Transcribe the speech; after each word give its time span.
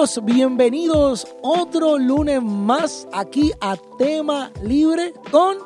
amigos, 0.00 0.24
bienvenidos 0.24 1.26
otro 1.42 1.98
lunes 1.98 2.42
más 2.42 3.06
aquí 3.12 3.52
a 3.60 3.76
Tema 3.98 4.50
Libre 4.62 5.12
con 5.30 5.58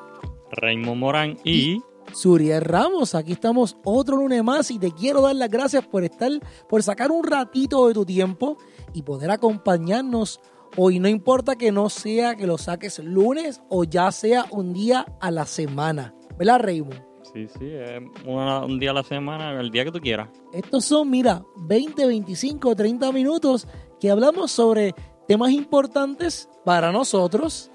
Raymond 0.50 0.98
Morán 1.00 1.36
y 1.44 1.80
Suriel 2.12 2.62
Ramos. 2.62 3.14
Aquí 3.14 3.30
estamos 3.30 3.76
otro 3.84 4.16
lunes 4.16 4.42
más 4.42 4.72
y 4.72 4.80
te 4.80 4.90
quiero 4.90 5.20
dar 5.22 5.36
las 5.36 5.48
gracias 5.48 5.86
por 5.86 6.02
estar, 6.02 6.32
por 6.68 6.82
sacar 6.82 7.12
un 7.12 7.22
ratito 7.22 7.86
de 7.86 7.94
tu 7.94 8.04
tiempo 8.04 8.56
y 8.92 9.02
poder 9.02 9.30
acompañarnos 9.30 10.40
hoy. 10.76 10.98
No 10.98 11.08
importa 11.08 11.54
que 11.54 11.70
no 11.70 11.88
sea 11.88 12.34
que 12.34 12.48
lo 12.48 12.58
saques 12.58 12.98
lunes 12.98 13.62
o 13.68 13.84
ya 13.84 14.10
sea 14.10 14.46
un 14.50 14.72
día 14.72 15.06
a 15.20 15.30
la 15.30 15.46
semana. 15.46 16.12
¿Verdad, 16.36 16.58
Raymond? 16.60 17.00
Sí, 17.32 17.46
sí, 17.58 17.66
es 17.66 18.00
una- 18.26 18.64
un 18.64 18.78
día 18.78 18.90
a 18.90 18.94
la 18.94 19.02
semana, 19.02 19.58
el 19.60 19.70
día 19.70 19.84
que 19.84 19.90
tú 19.92 19.98
quieras. 20.00 20.28
Estos 20.52 20.84
son, 20.84 21.10
mira, 21.10 21.42
20, 21.56 22.06
25, 22.06 22.76
30 22.76 23.10
minutos 23.12 23.66
que 24.04 24.10
hablamos 24.10 24.50
sobre 24.52 24.94
temas 25.26 25.50
importantes 25.50 26.46
para 26.62 26.92
nosotros 26.92 27.70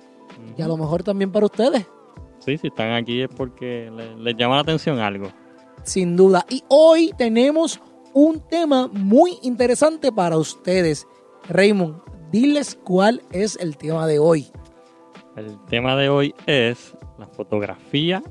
y 0.56 0.62
a 0.62 0.68
lo 0.68 0.78
mejor 0.78 1.02
también 1.02 1.32
para 1.32 1.48
ustedes, 1.48 1.88
Sí, 2.38 2.56
si 2.60 2.68
están 2.68 2.92
aquí 2.92 3.24
es 3.24 3.30
porque 3.36 3.90
le- 3.92 4.16
les 4.16 4.38
llama 4.38 4.54
la 4.54 4.62
atención 4.62 5.00
algo. 5.00 5.30
sin 5.82 6.16
duda. 6.16 6.46
Y 6.48 6.64
hoy 6.68 7.12
tenemos 7.18 7.82
un 8.14 8.42
tema 8.42 8.88
muy 8.94 9.40
interesante 9.42 10.12
para 10.12 10.38
ustedes. 10.38 11.08
Raymond, 11.50 11.96
diles 12.32 12.78
cuál 12.84 13.24
es 13.32 13.56
el 13.60 13.76
tema 13.76 14.06
de 14.06 14.20
hoy. 14.20 14.52
El 15.36 15.58
tema 15.66 15.96
de 15.96 16.10
hoy 16.10 16.36
es 16.46 16.96
la 17.18 17.26
fotografía 17.26 18.22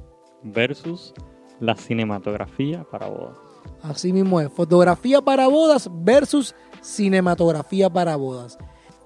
versus 0.45 1.13
la 1.59 1.75
cinematografía 1.75 2.85
para 2.85 3.09
bodas. 3.09 3.37
Así 3.83 4.13
mismo 4.13 4.41
es, 4.41 4.53
fotografía 4.53 5.21
para 5.21 5.49
bodas 5.49 5.91
versus 5.93 6.55
cinematografía 6.81 7.91
para 7.91 8.17
bodas. 8.17 8.59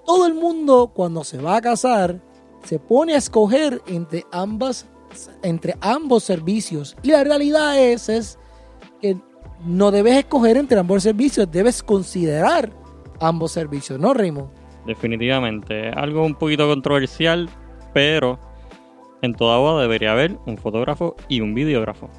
Todo 0.05 0.27
el 0.27 0.33
mundo 0.33 0.91
cuando 0.93 1.23
se 1.23 1.37
va 1.37 1.57
a 1.57 1.61
casar 1.61 2.21
se 2.63 2.79
pone 2.79 3.13
a 3.13 3.17
escoger 3.17 3.81
entre 3.87 4.25
ambas 4.31 4.87
entre 5.43 5.75
ambos 5.81 6.23
servicios 6.23 6.95
y 7.03 7.11
la 7.11 7.23
realidad 7.23 7.79
es, 7.79 8.09
es 8.09 8.39
que 9.01 9.17
no 9.63 9.91
debes 9.91 10.17
escoger 10.17 10.57
entre 10.57 10.79
ambos 10.79 11.03
servicios, 11.03 11.49
debes 11.51 11.83
considerar 11.83 12.71
ambos 13.19 13.51
servicios, 13.51 13.99
¿no, 13.99 14.13
Raymond? 14.13 14.49
Definitivamente, 14.85 15.89
algo 15.89 16.25
un 16.25 16.35
poquito 16.35 16.67
controversial, 16.67 17.49
pero 17.93 18.39
en 19.21 19.33
toda 19.33 19.57
boda 19.57 19.81
debería 19.83 20.11
haber 20.11 20.37
un 20.45 20.57
fotógrafo 20.57 21.15
y 21.29 21.39
un 21.39 21.53
videógrafo. 21.53 22.09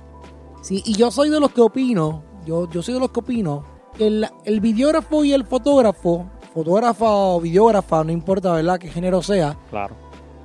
Sí, 0.63 0.83
y 0.87 0.95
yo 0.95 1.11
soy 1.11 1.29
de 1.29 1.41
los 1.41 1.51
que 1.51 1.61
opino, 1.61 2.25
yo, 2.47 2.71
yo 2.71 2.83
soy 2.83 2.95
de 2.95 3.01
los 3.01 3.11
que 3.11 3.21
opino, 3.21 3.65
el, 3.99 4.27
el 4.45 4.61
videógrafo 4.61 5.25
y 5.25 5.33
el 5.33 5.45
fotógrafo, 5.45 6.27
fotógrafa 6.55 7.07
o 7.09 7.41
videógrafa, 7.41 8.05
no 8.05 8.13
importa, 8.13 8.53
¿verdad?, 8.53 8.79
qué 8.79 8.89
género 8.89 9.23
sea, 9.23 9.57
Claro. 9.71 9.95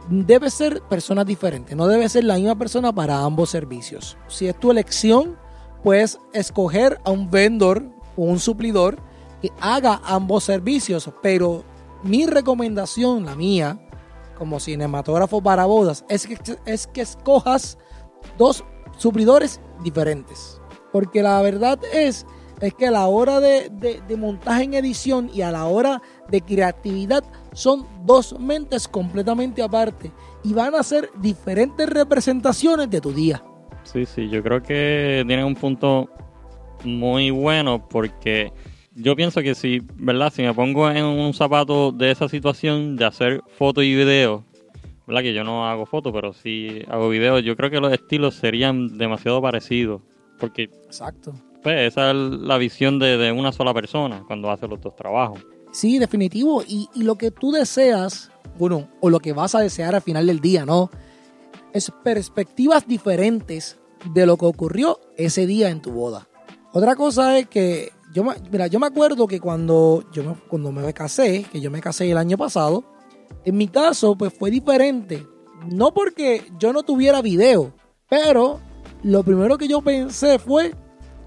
debe 0.10 0.50
ser 0.50 0.82
personas 0.84 1.26
diferentes, 1.26 1.76
no 1.76 1.88
debe 1.88 2.10
ser 2.10 2.24
la 2.24 2.36
misma 2.36 2.56
persona 2.56 2.92
para 2.94 3.20
ambos 3.20 3.50
servicios. 3.50 4.18
Si 4.28 4.48
es 4.48 4.60
tu 4.60 4.72
elección, 4.72 5.38
puedes 5.84 6.20
escoger 6.34 7.00
a 7.06 7.12
un 7.12 7.30
vendor 7.30 7.84
o 8.18 8.24
un 8.24 8.40
suplidor 8.40 8.98
que 9.42 9.52
haga 9.62 10.02
ambos 10.04 10.44
servicios, 10.44 11.10
pero 11.22 11.64
mi 12.04 12.26
recomendación, 12.26 13.26
la 13.26 13.36
mía, 13.36 13.80
como 14.38 14.60
cinematógrafo 14.60 15.42
para 15.42 15.66
bodas, 15.66 16.06
es 16.10 16.26
que, 16.26 16.38
es 16.66 16.88
que 16.88 17.02
escojas 17.02 17.78
dos 18.38 18.64
suplidores 18.98 19.60
diferentes. 19.84 20.60
Porque 20.92 21.22
la 21.22 21.42
verdad 21.42 21.78
es, 21.94 22.26
es 22.62 22.74
que 22.74 22.88
a 22.88 22.92
la 22.92 23.08
hora 23.08 23.40
de, 23.40 23.70
de- 23.70 24.02
de 24.08 24.18
montaje 24.18 24.64
en 24.64 24.74
edición 24.74 25.30
y 25.34 25.42
a 25.42 25.52
la 25.52 25.66
hora 25.66 26.02
de 26.30 26.42
creatividad 26.42 27.24
son 27.54 27.86
dos 28.06 28.38
mentes 28.40 28.88
completamente 28.88 29.62
aparte 29.64 30.12
y 30.44 30.54
van 30.54 30.76
a 30.76 30.84
ser 30.84 31.10
diferentes 31.22 31.88
representaciones 31.90 32.90
de 32.90 33.02
tu 33.02 33.12
día. 33.12 33.44
Sí, 33.84 34.06
sí, 34.06 34.30
yo 34.30 34.44
creo 34.44 34.62
que 34.62 35.24
tiene 35.28 35.44
un 35.44 35.56
punto 35.56 36.10
muy 36.84 37.30
bueno 37.32 37.88
porque 37.90 38.52
yo 38.96 39.16
pienso 39.16 39.42
que 39.42 39.56
si, 39.56 39.82
¿verdad? 39.96 40.32
Si 40.34 40.42
me 40.42 40.54
pongo 40.54 40.90
en 40.92 41.06
un 41.06 41.34
zapato 41.34 41.92
de 41.92 42.12
esa 42.12 42.28
situación 42.30 42.96
de 42.98 43.06
hacer 43.06 43.42
foto 43.58 43.82
y 43.82 43.96
video, 43.96 44.44
¿verdad? 45.08 45.22
Que 45.24 45.34
yo 45.34 45.44
no 45.44 45.68
hago 45.68 45.86
foto, 45.86 46.12
pero 46.14 46.34
sí 46.34 46.82
hago 46.90 47.10
video, 47.10 47.40
yo 47.40 47.56
creo 47.56 47.70
que 47.70 47.80
los 47.80 47.92
estilos 47.94 48.36
serían 48.36 48.98
demasiado 48.98 49.42
parecidos 49.42 50.02
porque 50.40 50.64
Exacto. 50.86 51.34
Pues, 51.64 51.92
esa 51.92 52.12
es 52.12 52.16
la 52.16 52.58
visión 52.58 53.00
de, 53.00 53.32
una 53.32 53.52
sola 53.52 53.74
persona 53.74 54.24
cuando 54.28 54.50
hace 54.50 54.68
los 54.68 54.80
dos 54.82 54.96
trabajos. 54.96 55.46
Sí, 55.72 56.00
definitivo. 56.00 56.64
Y, 56.66 56.90
lo 56.96 57.16
que 57.16 57.32
tú 57.32 57.52
deseas, 57.52 58.32
bueno, 58.58 58.90
o 59.02 59.10
lo 59.10 59.20
que 59.20 59.34
vas 59.34 59.56
a 59.56 59.60
desear 59.60 59.96
al 59.96 60.02
final 60.02 60.28
del 60.28 60.40
día, 60.40 60.66
¿no? 60.66 60.90
Es 61.74 61.92
perspectivas 62.04 62.88
diferentes 62.88 63.78
de 64.14 64.26
lo 64.26 64.38
que 64.38 64.46
ocurrió 64.46 65.00
ese 65.18 65.46
día 65.46 65.70
en 65.70 65.82
tu 65.82 65.92
boda. 65.92 66.28
Otra 66.72 66.96
cosa 66.96 67.38
es 67.38 67.48
que, 67.48 67.92
yo 68.14 68.24
me, 68.24 68.34
mira, 68.52 68.68
yo 68.68 68.80
me 68.80 68.88
acuerdo 68.88 69.28
que 69.28 69.40
cuando 69.40 70.04
yo 70.12 70.36
cuando 70.48 70.72
me 70.72 70.94
casé, 70.94 71.46
que 71.52 71.62
yo 71.62 71.70
me 71.70 71.82
casé 71.82 72.10
el 72.10 72.18
año 72.18 72.38
pasado, 72.38 72.84
en 73.46 73.58
mi 73.58 73.68
caso, 73.68 74.16
pues 74.18 74.34
fue 74.34 74.50
diferente. 74.50 75.28
No 75.70 75.94
porque 75.94 76.44
yo 76.58 76.74
no 76.74 76.84
tuviera 76.84 77.22
video, 77.22 77.74
pero 78.08 78.60
lo 79.04 79.24
primero 79.24 79.58
que 79.58 79.68
yo 79.68 79.82
pensé 79.82 80.40
fue 80.40 80.74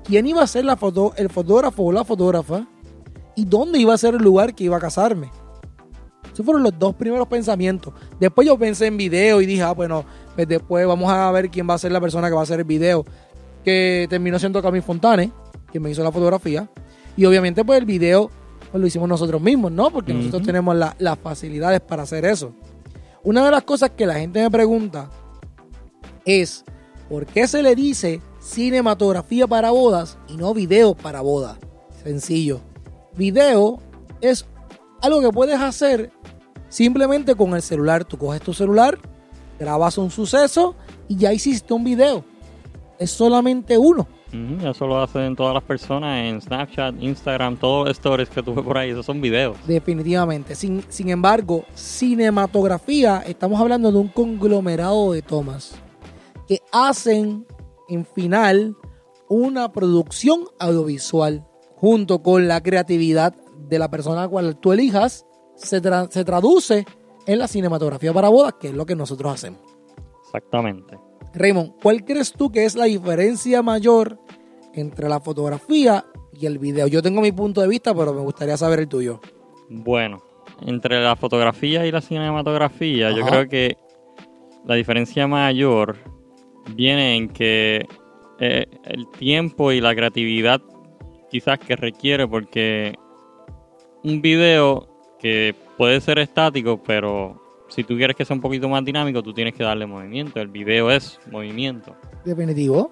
quién 0.04 0.26
iba 0.26 0.42
a 0.42 0.46
ser 0.46 0.64
la 0.64 0.76
foto, 0.76 1.12
el 1.16 1.28
fotógrafo 1.30 1.84
o 1.84 1.92
la 1.92 2.04
fotógrafa 2.04 2.66
y 3.36 3.44
dónde 3.44 3.78
iba 3.78 3.94
a 3.94 3.98
ser 3.98 4.14
el 4.14 4.22
lugar 4.22 4.54
que 4.54 4.64
iba 4.64 4.76
a 4.76 4.80
casarme. 4.80 5.30
Esos 6.32 6.44
fueron 6.46 6.62
los 6.62 6.78
dos 6.78 6.94
primeros 6.94 7.28
pensamientos. 7.28 7.92
Después 8.18 8.46
yo 8.46 8.58
pensé 8.58 8.86
en 8.86 8.96
video 8.96 9.40
y 9.42 9.46
dije, 9.46 9.62
ah, 9.62 9.72
bueno, 9.72 10.04
pues 10.34 10.48
después 10.48 10.86
vamos 10.86 11.10
a 11.12 11.30
ver 11.30 11.50
quién 11.50 11.68
va 11.68 11.74
a 11.74 11.78
ser 11.78 11.92
la 11.92 12.00
persona 12.00 12.28
que 12.28 12.34
va 12.34 12.40
a 12.40 12.44
hacer 12.44 12.58
el 12.60 12.64
video. 12.64 13.04
Que 13.64 14.06
terminó 14.08 14.38
siendo 14.38 14.62
Camille 14.62 14.82
Fontane, 14.82 15.30
quien 15.70 15.82
me 15.82 15.90
hizo 15.90 16.02
la 16.02 16.10
fotografía. 16.10 16.70
Y 17.16 17.26
obviamente, 17.26 17.64
pues 17.64 17.78
el 17.78 17.84
video 17.84 18.30
pues, 18.70 18.80
lo 18.80 18.86
hicimos 18.86 19.08
nosotros 19.08 19.42
mismos, 19.42 19.70
¿no? 19.72 19.90
Porque 19.90 20.14
nosotros 20.14 20.42
tenemos 20.42 20.74
la- 20.74 20.96
las 20.98 21.19
facilidades 21.19 21.80
para 21.82 22.04
hacer 22.04 22.24
eso. 22.24 22.54
Una 23.24 23.44
de 23.44 23.50
las 23.50 23.62
cosas 23.64 23.90
que 23.90 24.06
la 24.06 24.14
gente 24.14 24.42
me 24.42 24.50
pregunta 24.50 25.10
es, 26.24 26.64
¿por 27.10 27.26
qué 27.26 27.46
se 27.46 27.62
le 27.62 27.74
dice 27.74 28.20
cinematografía 28.42 29.47
para 29.47 29.70
bodas 29.70 30.19
y 30.28 30.36
no 30.36 30.53
video 30.53 30.94
para 30.94 31.20
bodas? 31.20 31.58
Sencillo. 32.03 32.60
Video 33.14 33.78
es 34.20 34.47
algo 35.00 35.20
que 35.20 35.30
puedes 35.30 35.60
hacer 35.60 36.10
simplemente 36.69 37.34
con 37.34 37.54
el 37.54 37.62
celular. 37.62 38.04
Tú 38.04 38.19
coges 38.19 38.42
tu 38.42 38.52
celular, 38.52 38.98
grabas 39.58 39.97
un 39.98 40.10
suceso 40.10 40.75
y 41.08 41.16
ya 41.16 41.32
hiciste 41.32 41.72
un 41.72 41.84
video. 41.84 42.25
Es 42.98 43.10
solamente 43.10 43.78
uno. 43.78 44.06
Eso 44.64 44.86
lo 44.86 45.00
hacen 45.02 45.36
todas 45.36 45.52
las 45.52 45.62
personas 45.62 46.25
en 46.25 46.41
Snapchat, 46.41 46.94
Instagram, 47.00 47.58
todos 47.58 47.86
los 47.86 47.98
stories 47.98 48.31
que 48.31 48.42
tuve 48.42 48.62
por 48.62 48.78
ahí, 48.78 48.91
esos 48.91 49.04
son 49.04 49.20
videos. 49.20 49.58
Definitivamente. 49.66 50.54
Sin, 50.54 50.82
sin 50.88 51.10
embargo, 51.10 51.64
cinematografía, 51.75 53.22
estamos 53.26 53.60
hablando 53.60 53.92
de 53.92 53.98
un 53.98 54.08
conglomerado 54.08 55.12
de 55.12 55.20
tomas 55.20 55.75
que 56.48 56.60
hacen 56.72 57.47
en 57.94 58.04
final 58.04 58.76
una 59.28 59.72
producción 59.72 60.41
audiovisual 60.58 61.47
junto 61.76 62.22
con 62.22 62.48
la 62.48 62.62
creatividad 62.62 63.34
de 63.69 63.78
la 63.78 63.91
persona 63.91 64.20
a 64.20 64.22
la 64.25 64.28
cual 64.28 64.56
tú 64.58 64.72
elijas, 64.72 65.26
se, 65.56 65.82
tra- 65.82 66.08
se 66.10 66.25
traduce 66.25 66.84
en 67.26 67.38
la 67.38 67.48
cinematografía 67.48 68.12
para 68.12 68.28
bodas, 68.28 68.54
que 68.60 68.69
es 68.69 68.75
lo 68.75 68.84
que 68.86 68.94
nosotros 68.94 69.32
hacemos. 69.32 69.60
Exactamente. 70.26 70.98
Raymond, 71.34 71.75
¿cuál 71.82 72.04
crees 72.04 72.32
tú 72.32 72.50
que 72.50 72.64
es 72.64 72.75
la 72.75 72.84
diferencia 72.84 73.62
mayor 73.62 74.19
entre 74.75 75.08
la 75.08 75.20
fotografía 75.20 76.05
y 76.32 76.46
el 76.46 76.58
video? 76.58 76.87
Yo 76.88 77.02
tengo 77.02 77.20
mi 77.20 77.32
punto 77.32 77.61
de 77.61 77.69
vista, 77.69 77.94
pero 77.94 78.12
me 78.12 78.20
gustaría 78.20 78.56
saber 78.56 78.81
el 78.81 78.88
tuyo. 78.88 79.20
Bueno, 79.70 80.22
entre 80.66 81.02
la 81.02 81.16
fotografía 81.16 81.87
y 81.87 81.90
la 81.93 82.00
cinematografía, 82.00 83.11
yo 83.12 83.25
creo 83.25 83.49
que 83.49 83.76
la 84.66 84.75
diferencia 84.75 85.26
mayor 85.26 85.96
viene 86.75 87.17
en 87.17 87.29
que 87.29 87.87
eh, 88.38 88.67
el 88.85 89.09
tiempo 89.11 89.73
y 89.73 89.81
la 89.81 89.94
creatividad 89.94 90.61
quizás 91.31 91.59
que 91.59 91.76
requiere, 91.76 92.26
porque 92.26 92.94
un 94.05 94.20
video 94.20 94.88
que 95.19 95.55
puede 95.76 96.00
ser 96.00 96.19
estático, 96.19 96.82
pero 96.82 97.41
si 97.69 97.85
tú 97.85 97.97
quieres 97.97 98.17
que 98.17 98.25
sea 98.25 98.37
un 98.37 98.43
poquito 98.43 98.69
más 98.69 98.85
dinámico, 98.85 99.23
tú 99.23 99.32
tienes 99.32 99.55
que 99.55 99.64
darle 99.64 99.87
movimiento. 99.87 100.41
El 100.41 100.49
video 100.49 100.91
es 100.91 101.19
movimiento. 101.31 101.97
Definitivo. 102.25 102.91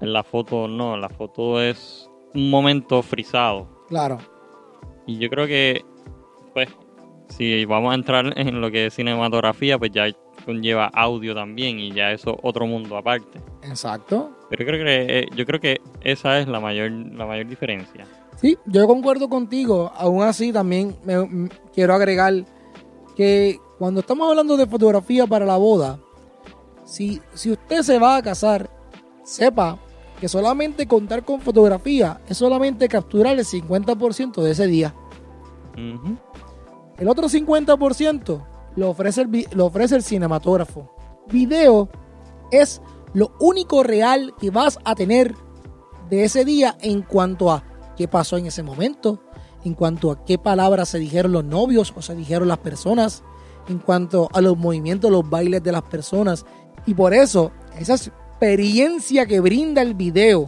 En 0.00 0.12
la 0.12 0.22
foto 0.22 0.68
no, 0.68 0.96
la 0.96 1.08
foto 1.08 1.60
es 1.60 2.08
un 2.34 2.50
momento 2.50 3.02
frisado. 3.02 3.66
Claro. 3.88 4.18
Y 5.06 5.18
yo 5.18 5.28
creo 5.28 5.46
que, 5.46 5.84
pues, 6.54 6.68
si 7.28 7.64
vamos 7.64 7.92
a 7.92 7.94
entrar 7.94 8.38
en 8.38 8.60
lo 8.60 8.70
que 8.70 8.86
es 8.86 8.94
cinematografía, 8.94 9.78
pues 9.78 9.90
ya 9.90 10.06
conlleva 10.44 10.86
audio 10.86 11.34
también 11.34 11.78
y 11.78 11.92
ya 11.92 12.12
eso 12.12 12.38
otro 12.42 12.66
mundo 12.66 12.96
aparte. 12.96 13.40
Exacto. 13.62 14.30
Pero 14.50 14.64
yo 14.64 14.66
creo 14.66 14.84
que 14.84 15.18
eh, 15.18 15.28
yo 15.34 15.46
creo 15.46 15.60
que 15.60 15.80
esa 16.02 16.38
es 16.38 16.48
la 16.48 16.60
mayor 16.60 16.90
la 16.90 17.26
mayor 17.26 17.46
diferencia. 17.46 18.06
Sí, 18.40 18.58
yo 18.66 18.86
concuerdo 18.86 19.28
contigo. 19.28 19.92
Aún 19.96 20.22
así, 20.22 20.52
también 20.52 20.96
me, 21.04 21.48
quiero 21.74 21.94
agregar 21.94 22.44
que 23.16 23.58
cuando 23.78 24.00
estamos 24.00 24.28
hablando 24.28 24.56
de 24.56 24.66
fotografía 24.66 25.26
para 25.26 25.46
la 25.46 25.56
boda, 25.56 25.98
si, 26.84 27.20
si 27.34 27.52
usted 27.52 27.82
se 27.82 27.98
va 27.98 28.16
a 28.16 28.22
casar, 28.22 28.68
sepa 29.22 29.78
que 30.20 30.28
solamente 30.28 30.86
contar 30.86 31.24
con 31.24 31.40
fotografía 31.40 32.20
es 32.28 32.36
solamente 32.36 32.88
capturar 32.88 33.38
el 33.38 33.44
50% 33.44 34.42
de 34.42 34.50
ese 34.50 34.66
día. 34.66 34.94
El 35.76 37.08
otro 37.08 37.28
50% 37.28 38.51
lo 38.76 38.90
ofrece 38.90 39.22
el, 39.22 39.46
lo 39.52 39.66
ofrece 39.66 39.96
el 39.96 40.02
cinematógrafo. 40.02 40.90
Video 41.28 41.88
es 42.50 42.80
lo 43.14 43.32
único 43.40 43.82
real 43.82 44.34
que 44.40 44.50
vas 44.50 44.78
a 44.84 44.94
tener 44.94 45.34
de 46.08 46.24
ese 46.24 46.44
día 46.44 46.76
en 46.80 47.02
cuanto 47.02 47.50
a 47.50 47.64
qué 47.96 48.08
pasó 48.08 48.36
en 48.36 48.46
ese 48.46 48.62
momento, 48.62 49.20
en 49.64 49.74
cuanto 49.74 50.10
a 50.10 50.24
qué 50.24 50.38
palabras 50.38 50.90
se 50.90 50.98
dijeron 50.98 51.32
los 51.32 51.44
novios 51.44 51.92
o 51.96 52.02
se 52.02 52.14
dijeron 52.14 52.48
las 52.48 52.58
personas, 52.58 53.22
en 53.68 53.78
cuanto 53.78 54.28
a 54.32 54.40
los 54.40 54.56
movimientos, 54.56 55.10
los 55.10 55.28
bailes 55.28 55.62
de 55.62 55.72
las 55.72 55.82
personas. 55.82 56.44
Y 56.86 56.94
por 56.94 57.14
eso, 57.14 57.52
esa 57.78 57.94
experiencia 57.94 59.26
que 59.26 59.40
brinda 59.40 59.82
el 59.82 59.94
video 59.94 60.46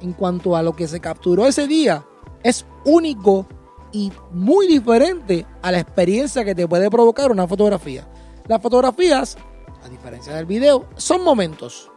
en 0.00 0.12
cuanto 0.12 0.56
a 0.56 0.62
lo 0.62 0.74
que 0.74 0.88
se 0.88 1.00
capturó 1.00 1.46
ese 1.46 1.66
día 1.66 2.04
es 2.42 2.64
único 2.84 3.46
y 3.92 4.12
muy 4.30 4.66
diferente 4.66 5.46
a 5.62 5.72
la 5.72 5.80
experiencia 5.80 6.44
que 6.44 6.54
te 6.54 6.68
puede 6.68 6.90
provocar 6.90 7.30
una 7.30 7.46
fotografía. 7.46 8.06
Las 8.46 8.62
fotografías, 8.62 9.36
a 9.84 9.88
diferencia 9.88 10.34
del 10.34 10.46
video, 10.46 10.86
son 10.96 11.22
momentos. 11.22 11.90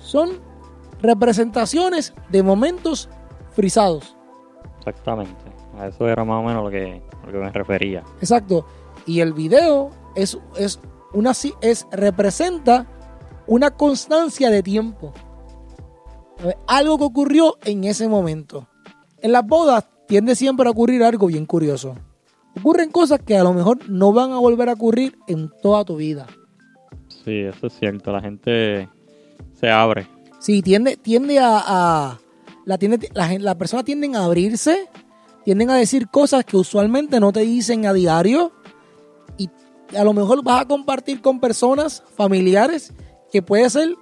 Son 0.00 0.40
representaciones 1.00 2.14
de 2.30 2.42
momentos 2.42 3.08
frisados. 3.50 4.16
Exactamente. 4.78 5.52
A 5.78 5.88
eso 5.88 6.08
era 6.08 6.24
más 6.24 6.40
o 6.40 6.46
menos 6.46 6.64
lo 6.64 6.70
que, 6.70 7.02
lo 7.26 7.32
que 7.32 7.38
me 7.38 7.50
refería. 7.50 8.02
Exacto. 8.20 8.66
Y 9.06 9.20
el 9.20 9.32
video 9.32 9.90
es, 10.14 10.38
es 10.56 10.80
una 11.12 11.32
es 11.60 11.86
representa 11.90 12.86
una 13.46 13.70
constancia 13.70 14.50
de 14.50 14.62
tiempo. 14.62 15.12
¿Sabe? 16.38 16.56
Algo 16.66 16.98
que 16.98 17.04
ocurrió 17.04 17.56
en 17.64 17.84
ese 17.84 18.08
momento. 18.08 18.68
En 19.18 19.32
las 19.32 19.46
bodas 19.46 19.88
tiende 20.12 20.36
siempre 20.36 20.68
a 20.68 20.70
ocurrir 20.72 21.02
algo 21.04 21.28
bien 21.28 21.46
curioso. 21.46 21.94
Ocurren 22.58 22.90
cosas 22.90 23.20
que 23.24 23.34
a 23.34 23.42
lo 23.42 23.54
mejor 23.54 23.88
no 23.88 24.12
van 24.12 24.32
a 24.32 24.38
volver 24.38 24.68
a 24.68 24.74
ocurrir 24.74 25.16
en 25.26 25.50
toda 25.62 25.86
tu 25.86 25.96
vida. 25.96 26.26
Sí, 27.24 27.38
eso 27.38 27.68
es 27.68 27.72
cierto. 27.78 28.12
La 28.12 28.20
gente 28.20 28.90
se 29.58 29.70
abre. 29.70 30.06
Sí, 30.38 30.60
tiende, 30.60 30.98
tiende 30.98 31.38
a, 31.38 31.62
a- 31.66 32.18
la, 32.66 32.76
tiende, 32.76 33.08
la, 33.14 33.32
la 33.38 33.56
persona 33.56 33.84
tienden 33.84 34.14
a 34.14 34.24
abrirse, 34.26 34.86
tienden 35.46 35.70
a 35.70 35.76
decir 35.76 36.08
cosas 36.08 36.44
que 36.44 36.58
usualmente 36.58 37.18
no 37.18 37.32
te 37.32 37.40
dicen 37.40 37.86
a 37.86 37.94
diario 37.94 38.52
y 39.38 39.48
a 39.96 40.04
lo 40.04 40.12
mejor 40.12 40.44
vas 40.44 40.60
a 40.60 40.68
compartir 40.68 41.22
con 41.22 41.40
personas 41.40 42.02
familiares 42.16 42.92
que 43.32 43.40
puede 43.40 43.70
ser, 43.70 43.94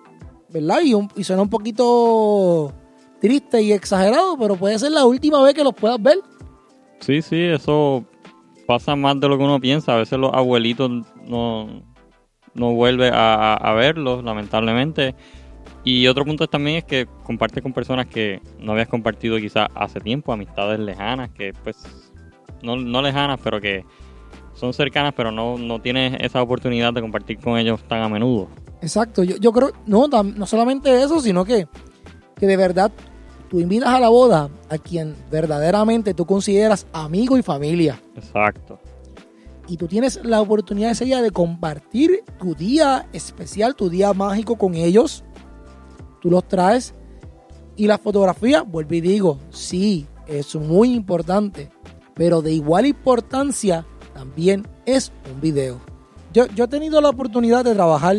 ¿verdad? 0.49 0.81
Y, 0.83 0.95
un- 0.95 1.09
y 1.15 1.23
suena 1.23 1.43
un 1.43 1.51
poquito 1.51 2.73
triste 3.21 3.63
y 3.63 3.73
exagerado, 3.73 4.37
pero 4.39 4.57
puede 4.57 4.79
ser 4.79 4.93
la 4.93 5.05
última 5.05 5.43
vez 5.43 5.55
que 5.55 5.65
los 5.65 5.75
puedas 5.75 6.03
ver. 6.03 6.19
Sí, 7.01 7.23
sí, 7.23 7.43
eso 7.43 8.05
pasa 8.67 8.97
más 8.97 9.19
de 9.21 9.29
lo 9.29 9.39
que 9.39 9.45
uno 9.45 9.61
piensa. 9.61 9.95
A 9.95 9.99
veces 9.99 10.19
los 10.19 10.33
abuelitos 10.33 10.91
no, 11.27 11.83
no 12.55 12.73
vuelven 12.73 13.13
a, 13.15 13.73
verlos, 13.77 14.23
lamentablemente. 14.25 15.15
Y 15.83 16.07
otro 16.07 16.25
punto 16.25 16.47
también 16.47 16.77
es 16.77 16.85
que 16.85 17.07
compartes 17.25 17.63
con 17.63 17.73
personas 17.73 18.07
que 18.07 18.43
no 18.59 18.73
habías 18.73 18.89
compartido 18.89 19.39
quizás 19.39 19.69
hace 19.75 19.99
tiempo, 20.01 20.33
amistades 20.33 20.79
lejanas, 20.79 21.31
que 21.31 21.53
pues 21.65 21.77
no, 22.63 22.77
no 22.77 23.01
lejanas, 23.01 23.41
pero 23.43 23.61
que 23.61 23.85
son 24.55 24.75
cercanas, 24.75 25.15
pero 25.17 25.33
no, 25.33 25.57
no 25.57 25.81
tienes 25.81 26.21
esa 26.21 26.43
oportunidad 26.43 26.93
de 26.93 27.01
compartir 27.01 27.39
con 27.39 27.57
ellos 27.57 27.83
tan 27.85 28.03
a 28.03 28.09
menudo. 28.11 28.49
Exacto, 28.83 29.23
yo, 29.23 29.37
yo 29.37 29.53
creo, 29.53 29.73
no, 29.87 30.07
no 30.09 30.47
solamente 30.47 31.03
eso, 31.03 31.21
sino 31.21 31.45
que, 31.47 31.67
que 32.37 32.47
de 32.47 32.57
verdad 32.59 32.93
tú 33.51 33.59
invitas 33.59 33.89
a 33.91 34.01
la 34.01 34.09
boda 34.09 34.49
a 34.71 34.79
quien 34.79 35.17
verdaderamente 35.31 36.15
tú 36.15 36.25
consideras 36.25 36.87
amigo 36.93 37.37
y 37.37 37.43
familia. 37.43 38.01
Exacto. 38.15 38.79
y 39.69 39.77
tú 39.77 39.87
tienes 39.87 40.21
la 40.25 40.41
oportunidad 40.41 40.91
ese 40.91 41.05
día 41.05 41.23
de 41.23 41.31
compartir 41.31 42.25
tu 42.41 42.55
día 42.55 43.09
especial, 43.13 43.77
tu 43.77 43.89
día 43.89 44.13
mágico 44.13 44.57
con 44.57 44.75
ellos. 44.75 45.23
Tú 46.21 46.29
los 46.31 46.47
traes 46.49 46.93
y 47.77 47.87
la 47.87 47.97
fotografía, 47.97 48.63
vuelvo 48.63 48.95
y 48.95 49.01
digo, 49.01 49.39
sí, 49.51 50.07
es 50.27 50.57
muy 50.57 50.93
importante, 50.93 51.71
pero 52.15 52.43
de 52.43 52.53
igual 52.53 52.85
importancia 52.85 53.87
también 54.13 54.67
es 54.87 55.13
un 55.33 55.41
video. 55.41 55.81
Yo, 56.33 56.47
yo 56.49 56.65
he 56.65 56.69
tenido 56.69 57.01
la 57.01 57.09
oportunidad 57.09 57.65
de 57.65 57.75
trabajar 57.75 58.17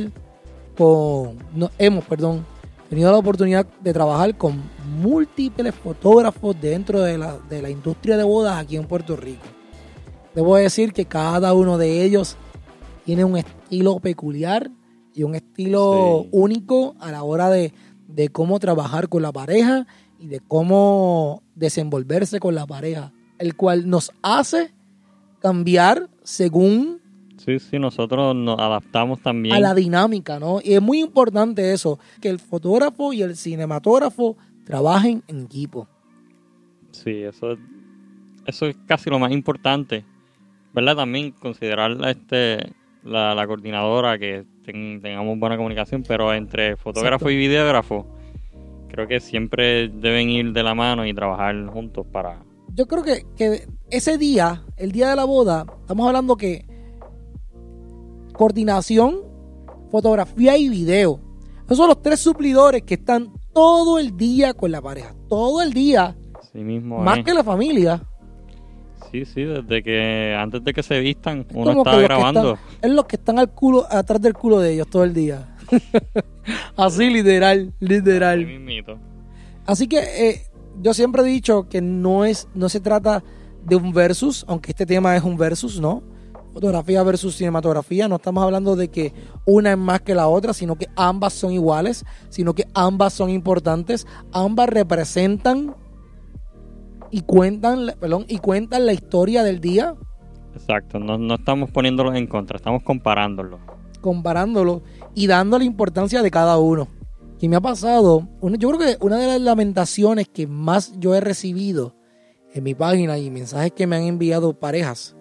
con, 0.78 1.38
no, 1.54 1.70
hemos, 1.78 2.06
perdón, 2.06 2.46
tenido 2.92 3.10
la 3.10 3.20
oportunidad 3.20 3.66
de 3.82 3.94
trabajar 3.94 4.36
con 4.38 4.62
múltiples 5.00 5.74
fotógrafos 5.74 6.60
dentro 6.60 7.00
de 7.00 7.18
la, 7.18 7.38
de 7.50 7.62
la 7.62 7.70
industria 7.70 8.18
de 8.18 8.26
bodas 8.26 8.58
aquí 8.60 8.76
en 8.76 8.86
Puerto 8.86 9.16
Rico. 9.16 9.46
Debo 10.36 10.58
decir 10.58 10.92
que 10.92 11.06
cada 11.06 11.54
uno 11.54 11.78
de 11.78 12.04
ellos 12.04 12.36
tiene 13.06 13.24
un 13.24 13.38
estilo 13.38 13.98
peculiar 14.02 14.70
y 15.14 15.24
un 15.24 15.36
estilo 15.36 16.24
Sí. 16.24 16.30
único 16.34 16.96
a 17.00 17.12
la 17.12 17.24
hora 17.24 17.50
de, 17.50 17.74
de 18.10 18.28
cómo 18.28 18.60
trabajar 18.60 19.08
con 19.08 19.22
la 19.22 19.32
pareja 19.32 19.88
y 20.20 20.28
de 20.28 20.42
cómo 20.42 21.44
desenvolverse 21.56 22.42
con 22.42 22.56
la 22.56 22.68
pareja, 22.68 23.14
el 23.40 23.56
cual 23.56 23.90
nos 23.90 24.12
hace 24.22 24.74
cambiar 25.40 26.10
según 26.24 27.01
Sí, 27.44 27.60
sí, 27.60 27.80
nosotros 27.80 28.36
nos 28.36 28.60
adaptamos 28.60 29.20
también. 29.22 29.56
a 29.56 29.60
la 29.60 29.74
dinámica, 29.74 30.40
¿no? 30.40 30.60
Y 30.64 30.74
es 30.74 30.82
muy 30.82 31.00
importante 31.00 31.74
eso, 31.74 31.98
que 32.22 32.30
el 32.30 32.40
fotógrafo 32.40 33.14
y 33.14 33.22
el 33.24 33.36
cinematógrafo 33.36 34.38
trabajen 34.66 35.24
en 35.28 35.46
equipo. 35.46 35.88
Sí, 36.92 37.24
eso, 37.24 37.58
eso 38.46 38.68
es 38.68 38.76
casi 38.86 39.10
lo 39.10 39.18
más 39.20 39.32
importante. 39.32 40.06
¿Verdad? 40.74 40.96
También 40.96 41.32
considerar 41.32 41.92
la, 41.92 42.12
este, 42.12 42.72
la, 43.04 43.36
la 43.36 43.46
coordinadora, 43.48 44.18
que 44.18 44.46
ten- 44.64 45.02
tengamos 45.02 45.38
buena 45.38 45.58
comunicación, 45.58 46.04
pero 46.08 46.34
entre 46.34 46.78
fotógrafo 46.78 47.26
Exacto. 47.26 47.32
y 47.32 47.38
videógrafo, 47.38 48.08
creo 48.90 49.06
que 49.08 49.20
siempre 49.20 49.90
deben 49.90 50.30
ir 50.30 50.54
de 50.54 50.64
la 50.64 50.74
mano 50.74 51.06
y 51.06 51.14
trabajar 51.14 51.66
juntos 51.68 52.06
para... 52.10 52.44
yo 52.74 52.86
creo 52.88 53.04
que, 53.04 53.26
que 53.36 53.68
ese 53.90 54.18
día, 54.18 54.64
el 54.78 54.94
día 54.94 55.10
de 55.10 55.18
la 55.18 55.26
boda, 55.26 55.66
estamos 55.82 56.08
hablando 56.08 56.38
que 56.38 56.66
coordinación, 58.46 59.18
fotografía 59.92 60.58
y 60.58 60.68
video. 60.68 61.20
Esos 61.66 61.78
son 61.78 61.90
los 61.90 62.02
tres 62.02 62.20
suplidores 62.22 62.82
que 62.82 62.96
están 62.96 63.32
todo 63.54 64.00
el 64.00 64.18
día 64.18 64.56
con 64.56 64.72
la 64.72 64.82
pareja. 64.82 65.14
Todo 65.30 65.62
el 65.62 65.72
día, 65.74 66.16
Sí 66.52 66.58
mismo 66.58 66.98
más 66.98 67.20
que 67.20 67.36
la 67.36 67.44
familia. 67.44 68.02
Sí, 69.12 69.26
sí, 69.26 69.44
desde 69.44 69.84
que 69.84 70.36
antes 70.36 70.64
de 70.64 70.74
que 70.74 70.82
se 70.82 71.00
vistan, 71.02 71.46
Es 71.48 71.56
uno 71.56 71.84
está 71.84 72.00
grabando. 72.00 72.54
están- 72.56 72.66
es 72.82 72.92
los 72.92 73.06
que 73.06 73.18
están 73.18 73.38
al 73.38 73.52
culo, 73.52 73.86
atrás 73.88 74.20
del 74.20 74.34
culo 74.34 74.60
de 74.60 74.74
ellos 74.74 74.88
todo 74.90 75.04
el 75.04 75.14
día. 75.14 75.56
Así 76.76 77.12
literal, 77.12 77.74
literal. 77.80 78.48
Así 79.68 79.88
que 79.88 80.00
eh, 80.00 80.42
yo 80.82 80.96
siempre 80.96 81.22
he 81.22 81.26
dicho 81.26 81.70
que 81.70 81.80
no 81.80 82.26
es, 82.26 82.48
no 82.56 82.70
se 82.70 82.80
trata 82.80 83.24
de 83.64 83.76
un 83.76 83.94
versus, 83.94 84.44
aunque 84.48 84.72
este 84.72 84.88
tema 84.88 85.16
es 85.16 85.24
un 85.24 85.38
versus, 85.38 85.80
¿no? 85.80 86.02
Fotografía 86.54 87.02
versus 87.04 87.36
cinematografía. 87.36 88.08
No 88.08 88.18
estamos 88.18 88.44
hablando 88.44 88.76
de 88.76 88.90
que 88.90 89.14
una 89.46 89.72
es 89.72 89.78
más 89.78 90.02
que 90.02 90.16
la 90.16 90.28
otra, 90.28 90.54
sino 90.54 90.76
que 90.76 90.88
ambas 90.96 91.34
son 91.34 91.52
iguales, 91.54 92.06
sino 92.30 92.54
que 92.54 92.68
ambas 92.74 93.14
son 93.14 93.30
importantes, 93.30 94.06
ambas 94.34 94.70
representan 94.70 95.76
y 97.10 97.22
cuentan, 97.22 97.92
perdón, 98.00 98.26
y 98.28 98.38
cuentan 98.38 98.86
la 98.86 98.94
historia 98.94 99.44
del 99.44 99.60
día, 99.60 99.96
Exacto, 100.54 101.00
no, 101.00 101.18
no 101.18 101.36
estamos 101.36 101.72
poniéndolos 101.72 102.16
en 102.16 102.28
contra, 102.28 102.58
estamos 102.58 102.84
comparándolos. 102.84 103.60
comparándolo 104.02 104.82
y 105.16 105.28
dando 105.28 105.58
la 105.58 105.64
importancia 105.64 106.22
de 106.22 106.32
cada 106.32 106.58
uno. 106.58 106.88
Que 107.40 107.48
me 107.50 107.56
ha 107.56 107.62
pasado, 107.62 108.28
yo 108.42 108.70
creo 108.70 108.78
que 108.78 108.98
una 109.00 109.18
de 109.18 109.28
las 109.28 109.42
lamentaciones 109.42 110.28
que 110.28 110.48
más 110.48 110.94
yo 111.00 111.16
he 111.16 111.22
recibido 111.22 111.96
en 112.54 112.64
mi 112.64 112.76
página 112.76 113.18
y 113.18 113.32
mensajes 113.32 113.72
que 113.72 113.88
me 113.88 113.96
han 113.96 114.04
enviado 114.04 114.54
parejas 114.60 115.16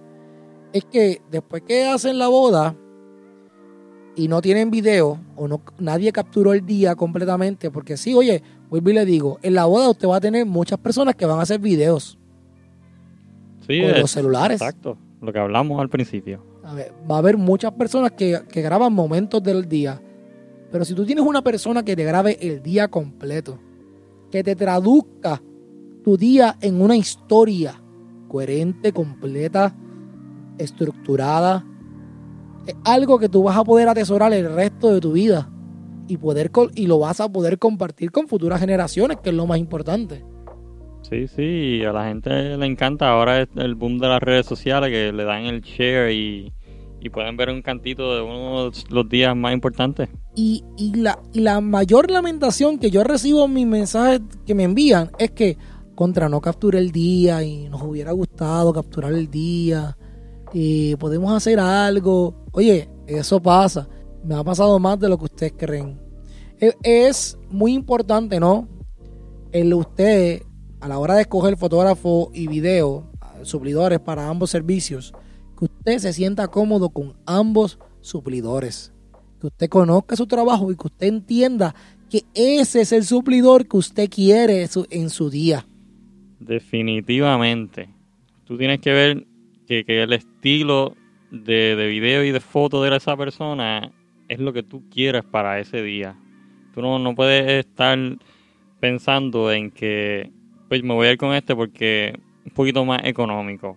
es 0.73 0.85
que 0.85 1.21
después 1.31 1.62
que 1.62 1.85
hacen 1.87 2.19
la 2.19 2.29
boda 2.29 2.75
y 4.17 4.29
no 4.29 4.41
tienen 4.43 4.71
video 4.71 5.19
o 5.37 5.49
no 5.49 5.61
nadie 5.79 6.12
capturó 6.12 6.53
el 6.53 6.65
día 6.67 6.95
completamente 6.95 7.71
porque 7.71 7.97
sí, 7.97 8.12
oye, 8.15 8.43
vuelvo 8.69 8.91
y 8.91 8.93
le 8.95 9.05
digo, 9.05 9.39
en 9.43 9.55
la 9.55 9.65
boda 9.67 9.91
usted 9.91 10.09
va 10.09 10.17
a 10.17 10.21
tener 10.21 10.45
muchas 10.47 10.79
personas 10.79 11.15
que 11.15 11.27
van 11.27 11.39
a 11.39 11.43
hacer 11.43 11.61
videos 11.61 12.19
Sí, 13.67 13.81
con 13.81 13.91
es- 13.91 14.00
los 14.00 14.11
celulares. 14.11 14.61
Exacto, 14.61 14.97
lo 15.21 15.33
que 15.33 15.39
hablamos 15.39 15.81
al 15.81 15.89
principio. 15.89 16.43
A 16.65 16.75
ver, 16.75 16.93
va 17.09 17.17
a 17.17 17.19
haber 17.19 17.37
muchas 17.37 17.73
personas 17.73 18.12
que, 18.12 18.41
que 18.50 18.62
graban 18.62 18.93
momentos 18.93 19.43
del 19.43 19.69
día. 19.69 20.00
Pero 20.73 20.85
si 20.85 20.95
tú 20.95 21.05
tienes 21.05 21.25
una 21.25 21.43
persona 21.43 21.85
que 21.85 21.95
te 21.97 22.05
grabe 22.05 22.37
el 22.41 22.62
día 22.62 22.89
completo, 22.89 23.59
que 24.31 24.43
te 24.45 24.55
traduzca 24.57 25.37
tu 25.39 25.50
tu 26.03 26.17
día 26.17 26.57
en 26.62 26.81
una 26.81 26.97
historia 26.97 27.79
coherente, 28.27 28.91
completa, 28.91 29.77
estructurada. 30.61 31.64
Es 32.67 32.76
algo 32.85 33.19
que 33.19 33.29
tú 33.29 33.43
vas 33.43 33.57
a 33.57 33.64
poder 33.64 33.88
atesorar 33.88 34.33
el 34.33 34.55
resto 34.55 34.93
de 34.93 35.00
tu 35.00 35.12
vida 35.12 35.50
y, 36.07 36.17
poder, 36.17 36.50
y 36.75 36.87
lo 36.87 36.99
vas 36.99 37.21
a 37.21 37.31
poder 37.31 37.59
compartir 37.59 38.11
con 38.11 38.29
futuras 38.29 38.61
generaciones, 38.61 39.19
que 39.23 39.31
es 39.31 39.37
lo 39.37 39.47
más 39.47 39.59
importante. 39.59 40.25
Sí, 41.02 41.26
sí, 41.29 41.85
a 41.85 41.93
la 41.93 42.07
gente 42.07 42.57
le 42.57 42.67
encanta. 42.67 43.11
Ahora 43.11 43.43
es 43.43 43.49
el 43.57 43.75
boom 43.75 43.99
de 43.99 44.09
las 44.09 44.21
redes 44.21 44.47
sociales 44.47 44.90
que 44.90 45.12
le 45.12 45.25
dan 45.25 45.45
el 45.45 45.61
share 45.62 46.12
y, 46.12 46.52
pueden 47.11 47.37
ver 47.37 47.49
un 47.49 47.62
cantito 47.62 48.14
de 48.14 48.23
uno 48.23 48.71
de 48.71 48.79
los 48.90 49.09
días 49.09 49.35
más 49.35 49.55
importantes. 49.55 50.09
Y, 50.37 50.62
la, 50.95 51.19
y 51.33 51.40
la 51.40 51.61
mayor 51.61 52.11
lamentación 52.11 52.79
que 52.79 52.90
yo 52.90 53.02
recibo 53.02 53.47
en 53.47 53.55
mis 53.55 53.67
mensajes 53.67 54.21
que 54.47 54.55
me 54.55 54.64
envían 54.64 55.11
es 55.19 55.31
que 55.31 55.57
contra 55.95 56.29
no 56.29 56.40
capture 56.40 56.79
el 56.79 56.93
día 56.93 57.43
y 57.43 57.69
nos 57.69 57.83
hubiera 57.83 58.12
gustado 58.12 58.73
capturar 58.73 59.12
el 59.12 59.31
día 59.31 59.97
y 60.52 60.97
podemos 60.97 61.33
hacer 61.33 61.59
algo. 61.61 62.35
Oye, 62.52 62.88
eso 63.07 63.40
pasa. 63.40 63.88
Me 64.25 64.35
ha 64.35 64.45
pasado 64.45 64.78
más 64.78 64.99
de 64.99 65.09
lo 65.09 65.19
que 65.19 65.25
ustedes 65.25 65.54
creen. 65.57 66.00
E, 66.61 66.75
es 66.83 67.38
muy 67.49 67.73
importante, 67.73 68.38
¿no? 68.38 68.69
El 69.52 69.73
usted 69.75 70.42
a 70.80 70.88
la 70.88 70.99
hora 70.99 71.14
de 71.14 71.23
escoger 71.23 71.57
fotógrafo 71.57 72.30
y 72.33 72.47
video, 72.47 73.11
suplidores 73.42 74.00
para 74.00 74.28
ambos 74.28 74.50
servicios, 74.50 75.12
que 75.59 75.66
usted 75.66 75.99
se 75.99 76.12
sienta 76.12 76.49
cómodo 76.49 76.90
con 76.90 77.14
ambos 77.26 77.78
suplidores. 78.00 78.92
Que 79.40 79.47
usted 79.47 79.69
conozca 79.69 80.16
su 80.16 80.26
trabajo 80.26 80.71
y 80.71 80.76
que 80.76 80.87
usted 80.87 81.07
entienda 81.07 81.75
que 82.11 82.25
ese 82.35 82.83
es 82.83 82.92
el 82.92 83.04
suplidor 83.04 83.66
que 83.66 83.76
usted 83.76 84.11
quiere 84.11 84.69
en 84.90 85.11
su 85.11 85.30
día. 85.30 85.66
Definitivamente. 86.38 87.88
Tú 88.45 88.59
tienes 88.59 88.80
que 88.80 88.92
ver 88.92 89.26
que, 89.85 90.03
el 90.03 90.12
estilo 90.12 90.97
de, 91.31 91.77
de, 91.77 91.87
video 91.87 92.25
y 92.25 92.33
de 92.33 92.41
foto 92.41 92.83
de 92.83 92.97
esa 92.97 93.17
persona 93.17 93.93
es 94.29 94.41
lo 94.41 94.53
que 94.53 94.62
tú 94.62 94.83
quieres 94.91 95.23
para 95.25 95.61
ese 95.61 95.83
día. 95.83 96.17
Tú 96.75 96.83
no, 96.83 96.99
no 96.99 97.15
puedes 97.15 97.65
estar 97.65 97.99
pensando 98.81 99.53
en 99.53 99.71
que 99.71 100.33
pues 100.69 100.83
me 100.83 100.95
voy 100.95 101.09
a 101.09 101.12
ir 101.12 101.19
con 101.19 101.35
este 101.35 101.55
porque 101.55 102.09
es 102.09 102.47
un 102.47 102.53
poquito 102.53 102.85
más 102.85 103.00
económico. 103.05 103.77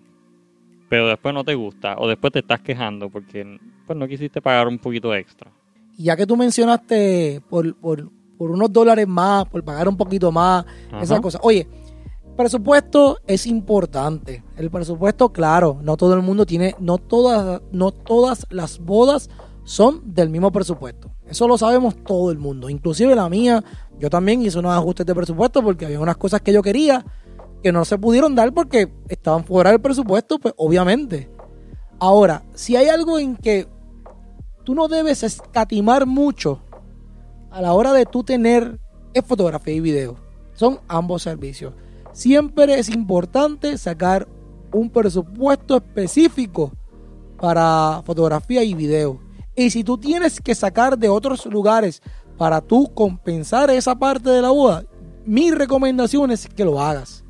Pero 0.89 1.07
después 1.07 1.33
no 1.33 1.43
te 1.43 1.55
gusta 1.55 1.95
o 1.97 2.07
después 2.07 2.33
te 2.33 2.39
estás 2.39 2.62
quejando 2.62 3.09
porque 3.09 3.59
pues 3.85 3.97
no 3.97 4.07
quisiste 4.07 4.41
pagar 4.41 4.67
un 4.67 4.79
poquito 4.79 5.13
extra. 5.13 5.51
Y 5.97 6.05
ya 6.05 6.15
que 6.15 6.25
tú 6.25 6.35
mencionaste 6.35 7.41
por, 7.50 7.75
por, 7.75 8.09
unos 8.38 8.73
dólares 8.73 9.07
más, 9.07 9.45
por 9.45 9.63
pagar 9.63 9.88
un 9.88 9.95
poquito 9.95 10.31
más, 10.31 10.65
esas 11.01 11.19
cosas. 11.21 11.39
Oye, 11.43 11.67
presupuesto 12.35 13.17
es 13.27 13.45
importante. 13.47 14.43
El 14.57 14.69
presupuesto, 14.69 15.31
claro, 15.31 15.79
no 15.81 15.97
todo 15.97 16.13
el 16.13 16.21
mundo 16.21 16.45
tiene, 16.45 16.75
no 16.79 16.97
todas, 16.97 17.61
no 17.71 17.91
todas 17.91 18.45
las 18.49 18.79
bodas 18.79 19.29
son 19.63 20.01
del 20.13 20.29
mismo 20.29 20.51
presupuesto. 20.51 21.11
Eso 21.27 21.47
lo 21.47 21.57
sabemos 21.57 21.95
todo 22.03 22.31
el 22.31 22.37
mundo, 22.37 22.69
inclusive 22.69 23.15
la 23.15 23.29
mía. 23.29 23.63
Yo 23.99 24.09
también 24.09 24.41
hice 24.41 24.59
unos 24.59 24.73
ajustes 24.73 25.05
de 25.05 25.15
presupuesto 25.15 25.63
porque 25.63 25.85
había 25.85 25.99
unas 25.99 26.17
cosas 26.17 26.41
que 26.41 26.53
yo 26.53 26.61
quería 26.61 27.05
que 27.63 27.71
no 27.71 27.85
se 27.85 27.97
pudieron 27.97 28.35
dar 28.35 28.53
porque 28.53 28.91
estaban 29.07 29.45
fuera 29.45 29.71
del 29.71 29.79
presupuesto, 29.79 30.37
pues 30.37 30.53
obviamente. 30.57 31.31
Ahora, 31.97 32.43
si 32.53 32.75
hay 32.75 32.89
algo 32.89 33.17
en 33.17 33.37
que 33.37 33.67
tú 34.65 34.75
no 34.75 34.89
debes 34.89 35.23
escatimar 35.23 36.05
mucho 36.05 36.59
a 37.49 37.61
la 37.61 37.73
hora 37.73 37.93
de 37.93 38.05
tú 38.05 38.23
tener 38.23 38.79
es 39.13 39.25
fotografía 39.25 39.73
y 39.73 39.79
video. 39.79 40.15
Son 40.53 40.79
ambos 40.87 41.23
servicios. 41.23 41.73
Siempre 42.13 42.79
es 42.79 42.89
importante 42.89 43.75
sacar 43.77 44.27
un 44.72 44.89
presupuesto 44.89 45.77
específico 45.77 46.72
para 47.39 48.03
fotografía 48.05 48.63
y 48.63 48.75
video. 48.75 49.20
Y 49.55 49.72
si 49.72 49.84
tú 49.84 49.98
tienes 49.98 50.39
que 50.39 50.53
sacar 50.53 50.98
de 50.98 51.10
otros 51.10 51.46
lugares 51.48 52.01
para 52.38 52.62
tú 52.62 52.91
compensar 52.93 53.70
esa 53.72 53.96
parte 53.96 54.29
de 54.29 54.41
la 54.41 54.51
boda, 54.51 54.84
mi 55.25 55.51
recomendación 55.51 56.32
es 56.32 56.48
que 56.48 56.65
lo 56.65 56.79
hagas. 56.79 57.24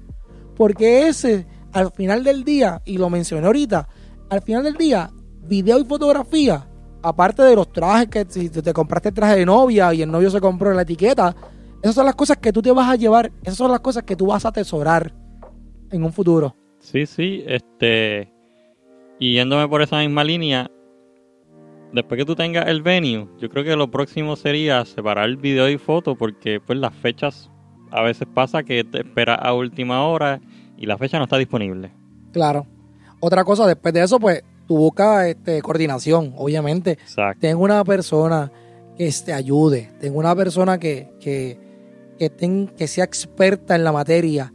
Porque 0.56 1.08
ese, 1.08 1.48
al 1.72 1.92
final 1.92 2.24
del 2.24 2.44
día, 2.44 2.82
y 2.86 2.98
lo 2.98 3.10
mencioné 3.10 3.48
ahorita, 3.48 3.88
al 4.30 4.42
final 4.42 4.64
del 4.64 4.76
día, 4.76 5.12
video 5.44 5.80
y 5.80 5.86
fotografía, 5.86 6.68
aparte 7.02 7.44
de 7.44 7.56
los 7.56 7.72
trajes 7.72 8.10
que 8.10 8.26
si 8.30 8.50
te 8.50 8.74
compraste 8.74 9.10
el 9.10 9.16
traje 9.16 9.38
de 9.38 9.46
novia 9.46 9.94
y 9.94 10.02
el 10.02 10.12
novio 10.12 10.30
se 10.30 10.42
compró 10.42 10.74
la 10.74 10.82
etiqueta, 10.82 11.36
esas 11.84 11.96
son 11.96 12.06
las 12.06 12.16
cosas 12.16 12.38
que 12.38 12.54
tú 12.54 12.62
te 12.62 12.72
vas 12.72 12.90
a 12.90 12.96
llevar, 12.96 13.30
esas 13.44 13.58
son 13.58 13.70
las 13.70 13.82
cosas 13.82 14.04
que 14.04 14.16
tú 14.16 14.28
vas 14.28 14.46
a 14.46 14.50
atesorar 14.50 15.14
en 15.92 16.04
un 16.04 16.14
futuro. 16.14 16.56
Sí, 16.80 17.06
sí, 17.06 17.44
este, 17.46 18.32
y 19.20 19.34
yéndome 19.34 19.68
por 19.68 19.82
esa 19.82 20.00
misma 20.00 20.24
línea, 20.24 20.72
después 21.92 22.18
que 22.18 22.26
tú 22.26 22.36
tengas 22.36 22.70
el 22.70 22.82
venue, 22.82 23.28
yo 23.38 23.50
creo 23.50 23.66
que 23.66 23.76
lo 23.76 23.92
próximo 23.92 24.38
sería 24.38 24.86
separar 24.86 25.26
el 25.26 25.36
video 25.36 25.70
y 25.70 25.78
foto 25.78 26.16
porque 26.16 26.62
pues 26.62 26.80
las 26.80 26.96
fechas 26.96 27.50
a 27.92 28.02
veces 28.02 28.30
pasa 28.34 28.64
que 28.64 28.86
te 28.86 29.00
esperas 29.00 29.40
a 29.42 29.54
última 29.54 30.08
hora 30.08 30.40
y 30.78 30.86
la 30.86 30.98
fecha 30.98 31.18
no 31.18 31.26
está 31.26 31.38
disponible. 31.38 31.92
Claro. 32.32 32.66
Otra 33.20 33.44
cosa, 33.44 33.68
después 33.68 33.94
de 33.94 34.04
eso, 34.04 34.22
pues 34.22 34.42
tú 34.68 34.78
buscas 34.78 35.28
este, 35.28 35.62
coordinación, 35.62 36.34
obviamente. 36.38 36.92
Exacto. 36.94 37.42
Tengo 37.42 37.62
una 37.62 37.84
persona 37.84 38.50
que 38.98 39.12
te 39.26 39.34
ayude, 39.34 39.92
tengo 40.00 40.20
una 40.20 40.36
persona 40.36 40.78
que, 40.78 41.14
que, 41.20 41.58
que, 42.18 42.32
que 42.76 42.88
sea 42.88 43.04
experta 43.04 43.76
en 43.76 43.84
la 43.84 43.92
materia, 43.92 44.54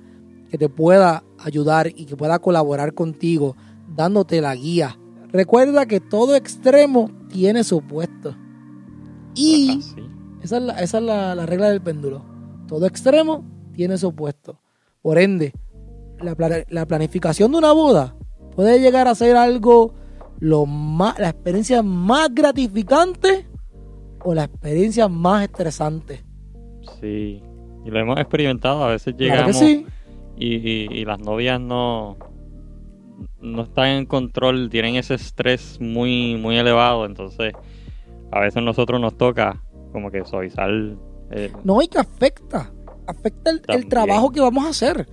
que 0.50 0.58
te 0.58 0.68
pueda 0.68 1.24
ayudar 1.38 1.88
y 1.88 2.06
que 2.06 2.16
pueda 2.16 2.38
colaborar 2.38 2.94
contigo, 2.94 3.56
dándote 3.94 4.40
la 4.40 4.54
guía. 4.54 4.98
Recuerda 5.30 5.86
que 5.86 6.00
todo 6.00 6.34
extremo 6.34 7.10
tiene 7.28 7.64
su 7.64 7.82
puesto. 7.82 8.34
Y 9.34 9.80
esa 10.42 10.56
es, 10.56 10.62
la, 10.62 10.80
esa 10.80 10.98
es 10.98 11.04
la, 11.04 11.46
regla 11.46 11.70
del 11.70 11.80
péndulo. 11.80 12.24
Todo 12.66 12.86
extremo 12.86 13.44
tiene 13.74 13.98
su 13.98 14.14
puesto. 14.14 14.60
Por 15.02 15.18
ende, 15.18 15.52
la, 16.20 16.64
la, 16.68 16.86
planificación 16.86 17.52
de 17.52 17.58
una 17.58 17.72
boda 17.72 18.16
puede 18.56 18.80
llegar 18.80 19.06
a 19.06 19.14
ser 19.14 19.36
algo 19.36 19.94
lo 20.40 20.66
más, 20.66 21.18
la 21.18 21.28
experiencia 21.28 21.82
más 21.82 22.34
gratificante 22.34 23.46
o 24.24 24.34
la 24.34 24.44
experiencia 24.44 25.08
más 25.08 25.44
estresante. 25.44 26.24
Sí, 27.00 27.42
y 27.84 27.90
lo 27.90 27.98
hemos 27.98 28.18
experimentado. 28.18 28.84
A 28.84 28.88
veces 28.88 29.14
llegamos 29.16 29.60
y, 29.62 29.86
y, 30.36 31.04
las 31.04 31.18
novias 31.18 31.60
no, 31.60 32.16
no 33.40 33.62
están 33.62 33.88
en 33.88 34.06
control, 34.06 34.70
tienen 34.70 34.96
ese 34.96 35.14
estrés 35.14 35.78
muy, 35.80 36.36
muy 36.36 36.56
elevado, 36.56 37.06
entonces 37.06 37.54
a 38.30 38.40
veces 38.40 38.62
nosotros 38.62 39.00
nos 39.00 39.16
toca 39.16 39.62
como 39.92 40.10
que 40.10 40.24
suavizar. 40.24 40.70
no, 41.64 41.82
y 41.82 41.88
que 41.88 41.98
afecta, 41.98 42.72
afecta 43.06 43.50
el, 43.68 43.88
trabajo 43.88 44.30
que 44.30 44.40
vamos 44.40 44.66
a 44.66 44.70
hacer. 44.70 45.08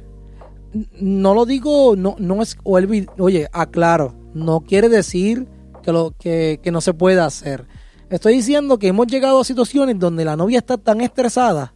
No 0.99 1.33
lo 1.33 1.45
digo, 1.45 1.95
no, 1.95 2.15
no 2.19 2.41
es, 2.41 2.57
o 2.63 2.77
el, 2.77 3.07
oye, 3.17 3.47
aclaro, 3.53 4.13
no 4.33 4.59
quiere 4.61 4.89
decir 4.89 5.47
que, 5.81 5.93
lo, 5.93 6.13
que, 6.19 6.59
que 6.61 6.71
no 6.71 6.81
se 6.81 6.93
pueda 6.93 7.25
hacer. 7.25 7.65
Estoy 8.09 8.33
diciendo 8.33 8.77
que 8.77 8.89
hemos 8.89 9.07
llegado 9.07 9.39
a 9.39 9.43
situaciones 9.43 9.97
donde 9.97 10.25
la 10.25 10.35
novia 10.35 10.59
está 10.59 10.77
tan 10.77 11.01
estresada 11.01 11.74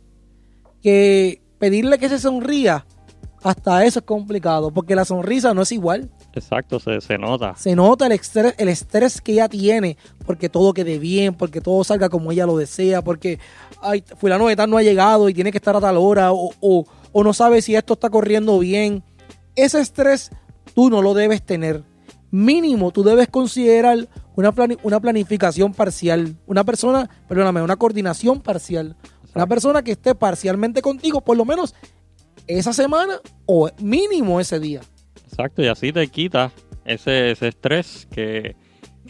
que 0.81 1.41
pedirle 1.57 1.99
que 1.99 2.09
se 2.09 2.19
sonría, 2.19 2.85
hasta 3.43 3.85
eso 3.85 3.99
es 3.99 4.05
complicado, 4.05 4.71
porque 4.71 4.95
la 4.95 5.05
sonrisa 5.05 5.53
no 5.53 5.61
es 5.61 5.71
igual. 5.71 6.09
Exacto, 6.33 6.79
se, 6.79 7.01
se, 7.01 7.17
nota. 7.17 7.55
Se 7.55 7.75
nota 7.75 8.05
el 8.05 8.11
estrés, 8.11 8.53
el 8.57 8.69
estrés 8.69 9.21
que 9.21 9.33
ella 9.33 9.47
tiene, 9.47 9.97
porque 10.25 10.49
todo 10.49 10.73
quede 10.73 10.99
bien, 10.99 11.33
porque 11.33 11.61
todo 11.61 11.83
salga 11.83 12.09
como 12.09 12.31
ella 12.31 12.45
lo 12.45 12.57
desea, 12.57 13.01
porque 13.01 13.39
ay, 13.81 14.03
fulano 14.17 14.47
de 14.47 14.55
tal 14.55 14.69
no 14.69 14.77
ha 14.77 14.83
llegado 14.83 15.29
y 15.29 15.33
tiene 15.33 15.51
que 15.51 15.57
estar 15.57 15.75
a 15.75 15.81
tal 15.81 15.97
hora, 15.97 16.31
o, 16.33 16.51
o, 16.59 17.23
no 17.23 17.33
sabe 17.33 17.61
si 17.61 17.75
esto 17.75 17.93
está 17.93 18.09
corriendo 18.09 18.59
bien. 18.59 19.03
Ese 19.55 19.79
estrés 19.79 20.31
tú 20.73 20.89
no 20.89 21.01
lo 21.01 21.13
debes 21.13 21.41
tener. 21.41 21.83
Mínimo, 22.31 22.91
tú 22.91 23.03
debes 23.03 23.27
considerar 23.27 24.07
una, 24.35 24.53
una 24.83 24.99
planificación 24.99 25.73
parcial. 25.73 26.37
Una 26.45 26.63
persona, 26.63 27.09
perdóname, 27.27 27.61
una 27.61 27.75
coordinación 27.75 28.39
parcial. 28.41 28.95
Una 29.35 29.47
persona 29.47 29.83
que 29.83 29.91
esté 29.91 30.15
parcialmente 30.15 30.81
contigo, 30.81 31.21
por 31.21 31.37
lo 31.37 31.45
menos 31.45 31.75
esa 32.47 32.73
semana 32.73 33.19
o 33.45 33.69
mínimo 33.79 34.39
ese 34.39 34.59
día. 34.59 34.81
Exacto, 35.23 35.61
y 35.61 35.67
así 35.67 35.93
te 35.93 36.07
quita 36.07 36.51
ese, 36.83 37.31
estrés 37.31 38.07
que, 38.11 38.55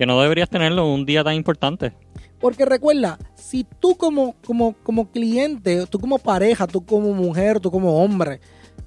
no 0.05 0.21
deberías 0.21 0.49
tenerlo 0.49 0.91
un 0.91 1.05
día 1.05 1.23
tan 1.23 1.35
importante. 1.35 1.93
Porque 2.39 2.65
recuerda, 2.65 3.17
si 3.35 3.65
tú 3.79 3.95
como, 3.95 4.35
como, 4.45 4.73
como 4.83 5.11
cliente, 5.11 5.85
tú 5.87 5.99
como 5.99 6.19
pareja, 6.19 6.67
tú 6.67 6.85
como 6.85 7.13
mujer, 7.13 7.59
tú 7.59 7.71
como 7.71 8.01
hombre, 8.03 8.39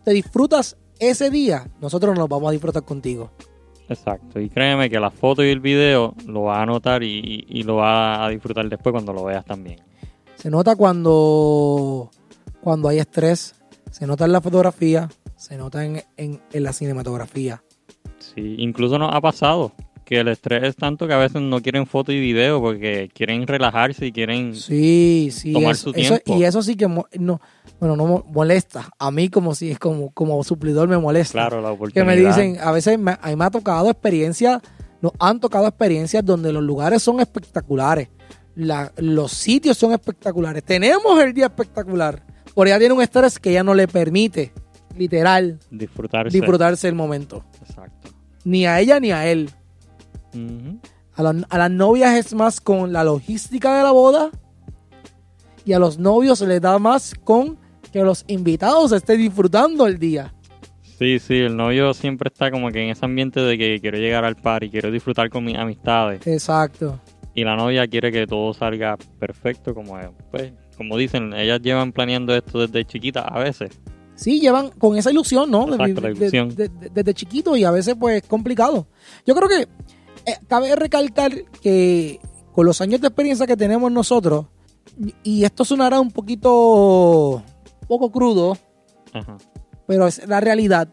te 0.04 0.12
disfrutas 0.12 0.76
ese 0.98 1.30
día, 1.30 1.68
nosotros 1.80 2.16
nos 2.16 2.28
vamos 2.28 2.48
a 2.48 2.52
disfrutar 2.52 2.84
contigo. 2.84 3.30
Exacto, 3.88 4.40
y 4.40 4.48
créeme 4.48 4.88
que 4.88 5.00
la 5.00 5.10
foto 5.10 5.44
y 5.44 5.50
el 5.50 5.60
video 5.60 6.14
lo 6.26 6.44
vas 6.44 6.62
a 6.62 6.66
notar 6.66 7.02
y, 7.02 7.44
y 7.46 7.62
lo 7.62 7.76
vas 7.76 8.20
a 8.20 8.28
disfrutar 8.28 8.68
después 8.68 8.92
cuando 8.92 9.12
lo 9.12 9.24
veas 9.24 9.44
también. 9.44 9.80
Se 10.42 10.50
nota 10.50 10.74
cuando, 10.74 12.10
cuando 12.60 12.88
hay 12.88 12.98
estrés, 12.98 13.54
se 13.90 14.06
nota 14.06 14.24
en 14.24 14.32
la 14.32 14.40
fotografía, 14.40 15.08
se 15.36 15.56
nota 15.56 15.84
en, 15.84 16.02
en- 16.16 16.40
en 16.52 16.62
la 16.64 16.72
cinematografía. 16.72 17.62
Sí, 18.18 18.56
incluso 18.58 18.98
nos 18.98 19.14
ha 19.14 19.20
pasado 19.20 19.72
que 20.04 20.18
el 20.18 20.26
estrés 20.28 20.64
es 20.64 20.74
tanto 20.76 21.06
que 21.06 21.12
a 21.14 21.18
veces 21.18 21.40
no 21.40 21.60
quieren 21.62 21.86
foto 21.86 22.10
y 22.10 22.18
video 22.20 22.60
porque 22.60 23.08
quieren 23.14 23.46
relajarse 23.46 24.06
y 24.06 24.12
quieren... 24.12 24.54
Sí, 24.56 25.28
sí. 25.32 25.52
Tomar 25.52 25.72
eso- 25.72 25.92
su 25.92 25.98
eso- 26.00 26.18
tiempo. 26.18 26.40
y 26.40 26.44
eso 26.44 26.60
sí 26.62 26.74
que 26.76 26.88
no, 26.88 27.40
bueno, 27.78 27.94
no 27.96 28.06
mo- 28.06 28.24
molesta. 28.32 28.90
A 28.98 29.12
mí 29.12 29.28
como 29.28 29.54
si 29.54 29.70
es 29.70 29.78
como, 29.78 30.10
como 30.10 30.42
suplidor 30.42 30.88
me 30.88 30.98
molesta. 30.98 31.32
Claro, 31.34 31.60
la 31.62 31.68
que 31.68 31.74
oportunidad. 31.74 32.06
me 32.06 32.16
dicen, 32.16 32.58
a 32.60 32.72
veces 32.72 32.98
me, 32.98 33.12
a 33.12 33.28
mí 33.28 33.36
me 33.36 33.44
ha 33.44 33.50
tocado 33.50 33.88
experiencias, 33.90 34.60
nos 35.00 35.12
han 35.20 35.38
tocado 35.38 35.68
experiencias 35.68 36.24
donde 36.24 36.52
los 36.52 36.64
lugares 36.64 37.00
son 37.02 37.20
espectaculares, 37.20 38.08
la- 38.54 38.92
los 38.96 39.32
sitios 39.32 39.76
son 39.78 39.92
espectaculares, 39.92 40.62
tenemos 40.64 41.18
el 41.20 41.32
día 41.32 41.46
espectacular, 41.46 42.22
pero 42.54 42.66
ella 42.66 42.78
tiene 42.78 42.94
un 42.94 43.02
estrés 43.02 43.38
que 43.38 43.52
ya 43.52 43.62
no 43.64 43.74
le 43.74 43.88
permite, 43.88 44.52
literal, 44.96 45.58
Disfrutarse. 45.70 46.36
disfrutarse 46.36 46.88
el 46.88 46.94
momento, 46.94 47.44
Exacto. 47.66 48.10
ni 48.44 48.66
a 48.66 48.78
ella 48.80 49.00
ni 49.00 49.10
a 49.12 49.26
él. 49.30 49.50
A, 51.14 51.22
la- 51.22 51.46
a 51.48 51.58
las 51.58 51.70
novias 51.70 52.14
es 52.16 52.34
más 52.34 52.60
con 52.60 52.92
la 52.92 53.04
logística 53.04 53.76
de 53.76 53.82
la 53.82 53.90
boda 53.90 54.30
y 55.64 55.74
a 55.74 55.78
los 55.78 55.98
novios 55.98 56.38
se 56.38 56.46
les 56.46 56.60
da 56.60 56.78
más 56.78 57.14
con 57.22 57.58
que 57.92 58.02
los 58.02 58.24
invitados 58.28 58.92
estén 58.92 59.18
disfrutando 59.18 59.86
el 59.86 59.98
día. 59.98 60.32
Sí, 60.98 61.18
sí, 61.18 61.34
el 61.34 61.56
novio 61.56 61.92
siempre 61.94 62.28
está 62.32 62.50
como 62.50 62.70
que 62.70 62.82
en 62.84 62.90
ese 62.90 63.04
ambiente 63.04 63.40
de 63.40 63.58
que 63.58 63.78
quiero 63.80 63.98
llegar 63.98 64.24
al 64.24 64.36
party, 64.36 64.70
quiero 64.70 64.90
disfrutar 64.90 65.28
con 65.28 65.44
mis 65.44 65.56
amistades. 65.58 66.26
Exacto. 66.26 66.98
Y 67.34 67.44
la 67.44 67.56
novia 67.56 67.86
quiere 67.88 68.12
que 68.12 68.26
todo 68.26 68.52
salga 68.52 68.96
perfecto, 69.18 69.74
como 69.74 69.98
es. 69.98 70.08
Pues, 70.30 70.52
como 70.76 70.96
dicen, 70.96 71.32
ellas 71.34 71.60
llevan 71.62 71.92
planeando 71.92 72.34
esto 72.34 72.60
desde 72.66 72.84
chiquita 72.84 73.20
a 73.22 73.38
veces. 73.38 73.80
Sí, 74.14 74.40
llevan 74.40 74.70
con 74.70 74.96
esa 74.98 75.10
ilusión, 75.10 75.50
¿no? 75.50 75.66
De- 75.66 75.78
la 75.78 75.88
ilusión. 75.88 76.54
de- 76.54 76.68
de- 76.68 76.90
desde 76.90 77.14
chiquito 77.14 77.56
y 77.56 77.64
a 77.64 77.70
veces 77.70 77.96
pues 77.98 78.22
es 78.22 78.28
complicado. 78.28 78.86
Yo 79.26 79.34
creo 79.34 79.48
que 79.48 79.62
eh, 80.30 80.36
cabe 80.46 80.76
recalcar 80.76 81.32
que 81.62 82.20
con 82.52 82.66
los 82.66 82.80
años 82.80 83.00
de 83.00 83.08
experiencia 83.08 83.46
que 83.46 83.56
tenemos 83.56 83.90
nosotros, 83.90 84.46
y- 85.02 85.14
y 85.22 85.44
esto 85.44 85.64
sonará 85.64 85.98
un 86.00 86.10
poquito 86.12 87.42
poco 87.88 88.12
crudo, 88.12 88.56
Ajá. 89.12 89.38
pero 89.86 90.06
es 90.06 90.26
la 90.28 90.40
realidad. 90.40 90.88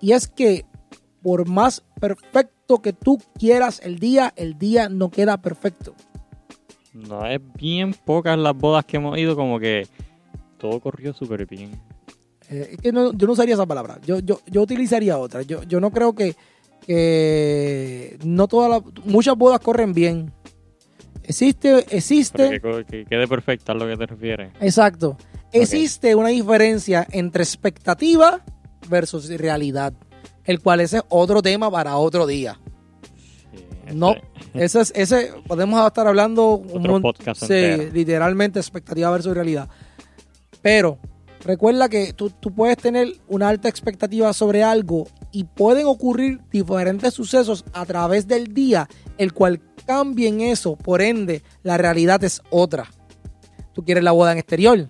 Y 0.00 0.12
es 0.12 0.26
que 0.28 0.66
por 1.22 1.48
más 1.48 1.82
perfecto 2.00 2.53
que 2.82 2.92
tú 2.92 3.18
quieras 3.38 3.80
el 3.84 3.98
día, 3.98 4.32
el 4.36 4.58
día 4.58 4.88
no 4.88 5.10
queda 5.10 5.36
perfecto. 5.40 5.94
No, 6.92 7.26
es 7.26 7.40
bien 7.54 7.92
pocas 7.92 8.38
las 8.38 8.56
bodas 8.56 8.84
que 8.84 8.96
hemos 8.98 9.18
ido, 9.18 9.34
como 9.36 9.58
que 9.58 9.86
todo 10.58 10.80
corrió 10.80 11.12
súper 11.12 11.46
bien. 11.46 11.72
Eh, 12.50 12.70
es 12.72 12.78
que 12.78 12.92
no- 12.92 13.12
yo 13.12 13.26
no 13.26 13.32
usaría 13.32 13.54
esa 13.54 13.66
palabra. 13.66 13.98
Yo, 14.06 14.18
yo, 14.20 14.40
yo 14.46 14.62
utilizaría 14.62 15.18
otra. 15.18 15.42
Yo, 15.42 15.62
yo 15.64 15.80
no 15.80 15.90
creo 15.90 16.14
que, 16.14 16.36
que 16.86 18.18
no 18.24 18.46
todas 18.48 18.70
las, 18.70 18.82
muchas 19.04 19.36
bodas 19.36 19.60
corren 19.60 19.92
bien. 19.92 20.32
Existe, 21.22 21.84
existe, 21.96 22.60
que 22.88 23.06
quede 23.06 23.26
perfecta 23.26 23.72
a 23.72 23.74
lo 23.74 23.86
que 23.86 23.96
te 23.96 24.06
refieres. 24.06 24.52
exacto. 24.60 25.16
Existe 25.52 26.14
una 26.16 26.28
diferencia 26.28 27.06
entre 27.12 27.44
expectativa 27.44 28.42
versus 28.88 29.28
realidad, 29.38 29.94
el 30.44 30.60
cual 30.60 30.80
ese 30.80 30.98
es 30.98 31.02
otro 31.08 31.42
tema 31.42 31.70
para 31.70 31.96
otro 31.96 32.26
día. 32.26 32.60
Sí, 33.52 33.94
No, 33.94 34.14
ese 34.54 34.80
es, 34.80 34.92
ese 34.94 35.32
podemos 35.46 35.84
estar 35.86 36.06
hablando 36.06 36.54
un 36.56 36.80
Otro 36.80 37.00
podcast 37.00 37.40
sí, 37.44 37.52
entero. 37.54 37.92
literalmente 37.92 38.58
expectativa 38.58 39.10
versus 39.10 39.34
realidad. 39.34 39.68
Pero 40.62 40.98
recuerda 41.44 41.88
que 41.88 42.12
tú, 42.12 42.30
tú 42.30 42.54
puedes 42.54 42.76
tener 42.78 43.08
una 43.28 43.48
alta 43.48 43.68
expectativa 43.68 44.32
sobre 44.32 44.62
algo 44.62 45.06
y 45.30 45.44
pueden 45.44 45.86
ocurrir 45.86 46.40
diferentes 46.50 47.12
sucesos 47.14 47.64
a 47.72 47.84
través 47.84 48.26
del 48.26 48.54
día, 48.54 48.88
el 49.18 49.32
cual 49.34 49.60
cambien 49.86 50.40
eso. 50.40 50.76
Por 50.76 51.02
ende, 51.02 51.42
la 51.62 51.76
realidad 51.76 52.22
es 52.24 52.40
otra. 52.50 52.86
Tú 53.74 53.84
quieres 53.84 54.04
la 54.04 54.12
boda 54.12 54.32
en 54.32 54.38
exterior. 54.38 54.88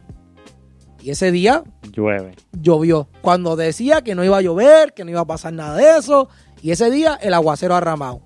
Y 1.04 1.10
ese 1.10 1.30
día 1.30 1.62
Llueve. 1.92 2.34
llovió. 2.52 3.08
Cuando 3.20 3.56
decía 3.56 4.00
que 4.00 4.14
no 4.14 4.24
iba 4.24 4.38
a 4.38 4.40
llover, 4.40 4.94
que 4.94 5.04
no 5.04 5.10
iba 5.10 5.20
a 5.20 5.26
pasar 5.26 5.52
nada 5.52 5.76
de 5.76 5.98
eso. 5.98 6.30
Y 6.62 6.70
ese 6.70 6.90
día 6.90 7.18
el 7.20 7.34
aguacero 7.34 7.74
ha 7.74 7.80
ramado. 7.80 8.22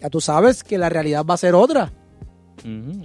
Ya 0.00 0.08
tú 0.08 0.18
sabes 0.22 0.64
que 0.64 0.78
la 0.78 0.88
realidad 0.88 1.26
va 1.28 1.34
a 1.34 1.36
ser 1.36 1.54
otra. 1.54 1.92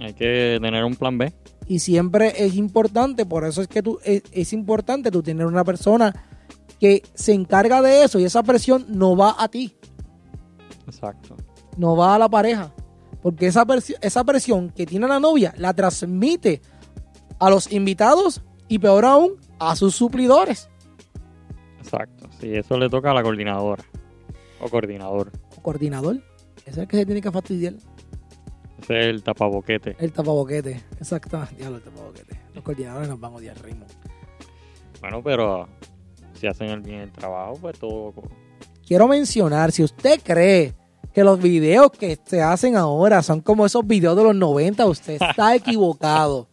Hay 0.00 0.14
que 0.14 0.58
tener 0.62 0.82
un 0.82 0.96
plan 0.96 1.18
B. 1.18 1.30
Y 1.68 1.80
siempre 1.80 2.32
es 2.42 2.54
importante, 2.54 3.26
por 3.26 3.44
eso 3.44 3.60
es 3.60 3.68
que 3.68 3.82
tú, 3.82 3.98
es, 4.02 4.22
es 4.32 4.54
importante 4.54 5.10
tú 5.10 5.22
tener 5.22 5.44
una 5.44 5.62
persona 5.62 6.14
que 6.80 7.02
se 7.12 7.34
encarga 7.34 7.82
de 7.82 8.02
eso 8.04 8.18
y 8.18 8.24
esa 8.24 8.42
presión 8.44 8.86
no 8.88 9.14
va 9.14 9.34
a 9.38 9.48
ti, 9.48 9.76
Exacto. 10.86 11.36
no 11.76 11.96
va 11.96 12.14
a 12.14 12.18
la 12.18 12.28
pareja. 12.30 12.72
Porque 13.22 13.46
esa, 13.48 13.66
presi- 13.66 13.96
esa 14.00 14.24
presión 14.24 14.70
que 14.70 14.86
tiene 14.86 15.06
la 15.08 15.18
novia 15.20 15.52
la 15.58 15.74
transmite 15.74 16.62
a 17.38 17.50
los 17.50 17.70
invitados 17.72 18.42
y 18.68 18.78
peor 18.78 19.04
aún 19.04 19.32
a 19.58 19.76
sus 19.76 19.94
suplidores. 19.94 20.68
Exacto. 21.78 22.28
Sí, 22.40 22.52
eso 22.54 22.78
le 22.78 22.88
toca 22.88 23.10
a 23.10 23.14
la 23.14 23.22
coordinadora. 23.22 23.84
O 24.60 24.68
coordinador. 24.68 25.30
O 25.56 25.62
coordinador, 25.62 26.16
ese 26.60 26.70
es 26.70 26.78
el 26.78 26.88
que 26.88 26.96
se 26.96 27.06
tiene 27.06 27.20
que 27.20 27.30
fastidiar. 27.30 27.74
Ese 28.82 29.00
es 29.00 29.06
el 29.06 29.22
tapaboquete. 29.22 29.96
El 29.98 30.12
tapaboquete, 30.12 30.84
exacto. 30.98 31.46
Diablo, 31.56 31.76
el 31.76 31.82
tapaboquete. 31.82 32.40
Los 32.54 32.64
coordinadores 32.64 33.08
nos 33.08 33.20
van 33.20 33.32
a 33.32 33.36
odiar, 33.36 33.56
Raymond. 33.62 33.90
Bueno, 35.00 35.22
pero 35.22 35.68
si 36.34 36.46
hacen 36.46 36.68
el 36.70 36.80
bien 36.80 37.00
el 37.00 37.12
trabajo, 37.12 37.54
pues 37.60 37.78
todo. 37.78 38.14
Quiero 38.86 39.08
mencionar, 39.08 39.72
si 39.72 39.82
usted 39.82 40.20
cree 40.22 40.74
que 41.12 41.24
los 41.24 41.40
videos 41.40 41.90
que 41.92 42.18
se 42.24 42.42
hacen 42.42 42.76
ahora 42.76 43.22
son 43.22 43.40
como 43.40 43.66
esos 43.66 43.86
videos 43.86 44.16
de 44.16 44.24
los 44.24 44.34
90, 44.34 44.86
usted 44.86 45.14
está 45.20 45.54
equivocado. 45.54 46.48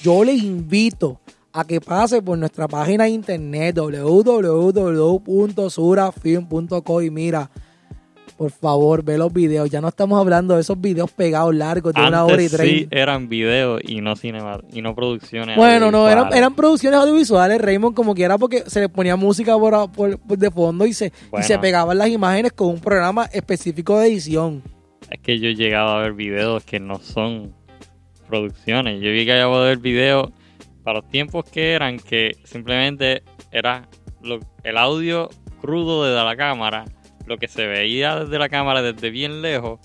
Yo 0.00 0.24
le 0.24 0.32
invito 0.32 1.20
a 1.60 1.64
que 1.64 1.80
pase 1.80 2.22
por 2.22 2.38
nuestra 2.38 2.68
página 2.68 3.04
de 3.04 3.10
internet 3.10 3.76
www.surafilm.co 5.76 7.02
y 7.02 7.10
mira, 7.10 7.50
por 8.36 8.50
favor, 8.52 9.02
ve 9.02 9.18
los 9.18 9.32
videos. 9.32 9.68
Ya 9.68 9.80
no 9.80 9.88
estamos 9.88 10.20
hablando 10.20 10.54
de 10.54 10.60
esos 10.60 10.80
videos 10.80 11.10
pegados 11.10 11.52
largos 11.54 11.92
de 11.94 12.00
una 12.00 12.24
hora 12.24 12.40
y 12.40 12.44
Antes 12.46 12.60
sí 12.60 12.86
eran 12.92 13.28
videos 13.28 13.80
y 13.84 14.00
no 14.00 14.14
cinema 14.14 14.60
y 14.72 14.80
no 14.82 14.94
producciones. 14.94 15.56
Bueno, 15.56 15.90
no, 15.90 16.08
eran, 16.08 16.32
eran 16.32 16.54
producciones 16.54 17.00
audiovisuales, 17.00 17.60
Raymond, 17.60 17.96
como 17.96 18.14
quiera, 18.14 18.38
porque 18.38 18.62
se 18.68 18.78
le 18.80 18.88
ponía 18.88 19.16
música 19.16 19.58
por, 19.58 19.90
por- 19.90 20.18
por 20.18 20.38
de 20.38 20.50
fondo 20.52 20.86
y 20.86 20.92
se, 20.92 21.12
y 21.36 21.42
se 21.42 21.58
pegaban 21.58 21.98
las 21.98 22.08
imágenes 22.10 22.52
con 22.52 22.68
un 22.68 22.78
programa 22.80 23.24
específico 23.32 23.98
de 23.98 24.06
edición. 24.08 24.62
Es 25.10 25.20
que 25.20 25.38
yo 25.40 25.48
he 25.48 25.54
llegado 25.56 25.88
a 25.88 26.02
ver 26.02 26.12
videos 26.12 26.62
que 26.64 26.78
no 26.78 27.00
son 27.00 27.52
producciones. 28.28 29.00
Yo 29.02 29.10
vi 29.10 29.24
que 29.24 29.32
llegado 29.32 29.54
a 29.56 29.64
ver 29.64 29.78
videos 29.78 30.28
para 30.88 31.00
los 31.00 31.08
tiempos 31.10 31.44
que 31.44 31.74
eran 31.74 31.98
que 31.98 32.34
simplemente 32.44 33.22
era 33.52 33.86
lo- 34.22 34.40
el 34.64 34.78
audio 34.78 35.28
crudo 35.60 36.04
desde 36.04 36.24
la 36.24 36.34
cámara, 36.34 36.86
lo 37.26 37.36
que 37.36 37.46
se 37.46 37.66
veía 37.66 38.20
desde 38.20 38.38
la 38.38 38.48
cámara 38.48 38.80
desde 38.80 39.10
bien 39.10 39.42
lejos. 39.42 39.80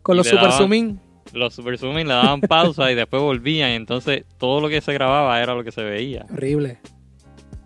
Con 0.00 0.16
los 0.16 0.28
super 0.28 0.44
daban- 0.44 0.58
zoom 0.58 0.74
in. 0.74 1.00
Los 1.32 1.54
super 1.54 1.76
zoom 1.76 1.98
in 1.98 2.06
le 2.06 2.14
daban 2.14 2.40
pausa 2.40 2.88
y 2.92 2.94
después 2.94 3.20
volvían. 3.20 3.70
Entonces 3.70 4.26
todo 4.38 4.60
lo 4.60 4.68
que 4.68 4.80
se 4.80 4.92
grababa 4.92 5.42
era 5.42 5.56
lo 5.56 5.64
que 5.64 5.72
se 5.72 5.82
veía. 5.82 6.24
Horrible. 6.32 6.78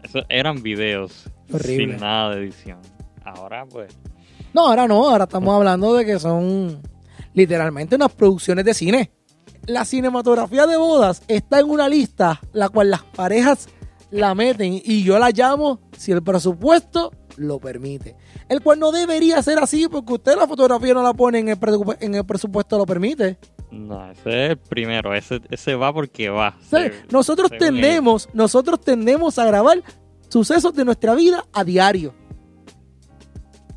Eso 0.02 0.22
eran 0.30 0.62
videos 0.62 1.28
Horrible. 1.52 1.92
sin 1.92 2.00
nada 2.00 2.34
de 2.34 2.40
edición. 2.40 2.78
Ahora 3.22 3.66
pues 3.66 3.94
No, 4.54 4.68
ahora 4.68 4.88
no, 4.88 5.10
ahora 5.10 5.24
estamos 5.24 5.54
hablando 5.54 5.92
de 5.94 6.06
que 6.06 6.18
son 6.18 6.80
literalmente 7.34 7.96
unas 7.96 8.12
producciones 8.12 8.64
de 8.64 8.72
cine. 8.72 9.12
La 9.66 9.84
cinematografía 9.84 10.66
de 10.66 10.76
bodas 10.76 11.22
está 11.28 11.60
en 11.60 11.70
una 11.70 11.88
lista 11.88 12.40
la 12.52 12.68
cual 12.68 12.90
las 12.90 13.02
parejas 13.02 13.68
la 14.10 14.34
meten 14.34 14.80
y 14.84 15.04
yo 15.04 15.18
la 15.18 15.30
llamo 15.30 15.80
si 15.96 16.12
el 16.12 16.22
presupuesto 16.22 17.12
lo 17.36 17.58
permite. 17.60 18.16
El 18.48 18.60
cual 18.60 18.78
no 18.78 18.92
debería 18.92 19.40
ser 19.42 19.58
así 19.58 19.88
porque 19.88 20.12
usted 20.14 20.36
la 20.36 20.46
fotografía 20.46 20.92
no 20.92 21.02
la 21.02 21.14
pone 21.14 21.38
en 21.38 21.48
el, 21.48 21.58
presupu- 21.58 21.96
en 22.00 22.14
el 22.14 22.24
presupuesto 22.26 22.76
lo 22.76 22.84
permite. 22.84 23.38
no, 23.70 24.10
ese 24.10 24.44
es 24.44 24.50
el 24.50 24.56
primero. 24.58 25.14
Ese, 25.14 25.40
ese 25.48 25.74
va 25.76 25.92
porque 25.94 26.28
va. 26.28 26.56
Sí, 26.60 26.66
Se- 26.70 26.92
nosotros 27.10 27.50
tendemos, 27.58 28.28
nosotros 28.34 28.80
tendemos 28.80 29.38
a 29.38 29.46
grabar 29.46 29.82
sucesos 30.28 30.74
de 30.74 30.84
nuestra 30.84 31.14
vida 31.14 31.44
a 31.52 31.64
diario. 31.64 32.14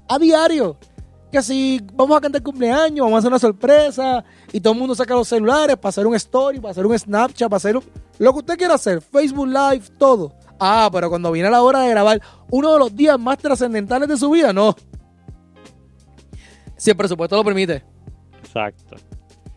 A 0.09 0.19
diario. 0.19 0.77
Que 1.35 1.41
si 1.43 1.81
vamos 1.93 2.17
a 2.17 2.21
cantar 2.21 2.41
cumpleaños, 2.41 3.03
vamos 3.03 3.15
a 3.15 3.19
hacer 3.19 3.27
una 3.29 3.39
sorpresa 3.39 4.23
y 4.53 4.61
todo 4.61 4.71
el 4.71 4.79
mundo 4.79 4.95
saca 4.95 5.13
los 5.15 5.27
celulares 5.27 5.75
para 5.75 5.89
hacer 5.89 6.07
un 6.07 6.15
story, 6.15 6.61
para 6.61 6.71
hacer 6.71 6.85
un 6.85 6.97
Snapchat, 6.97 7.49
para 7.49 7.57
hacer 7.57 7.75
un- 7.75 7.83
lo 8.19 8.31
que 8.31 8.39
usted 8.39 8.57
quiera 8.57 8.75
hacer, 8.75 9.01
Facebook 9.01 9.47
Live, 9.47 9.81
todo. 9.97 10.31
Ah, 10.57 10.87
pero 10.93 11.09
cuando 11.09 11.33
viene 11.33 11.49
la 11.49 11.61
hora 11.61 11.81
de 11.81 11.89
grabar 11.89 12.21
uno 12.51 12.71
de 12.71 12.79
los 12.79 12.95
días 12.95 13.19
más 13.19 13.37
trascendentales 13.37 14.07
de 14.07 14.15
su 14.15 14.29
vida, 14.31 14.53
no. 14.53 14.75
Si 16.77 16.91
el 16.91 16.95
presupuesto 16.95 17.35
lo 17.35 17.43
permite. 17.43 17.83
Exacto. 18.41 18.95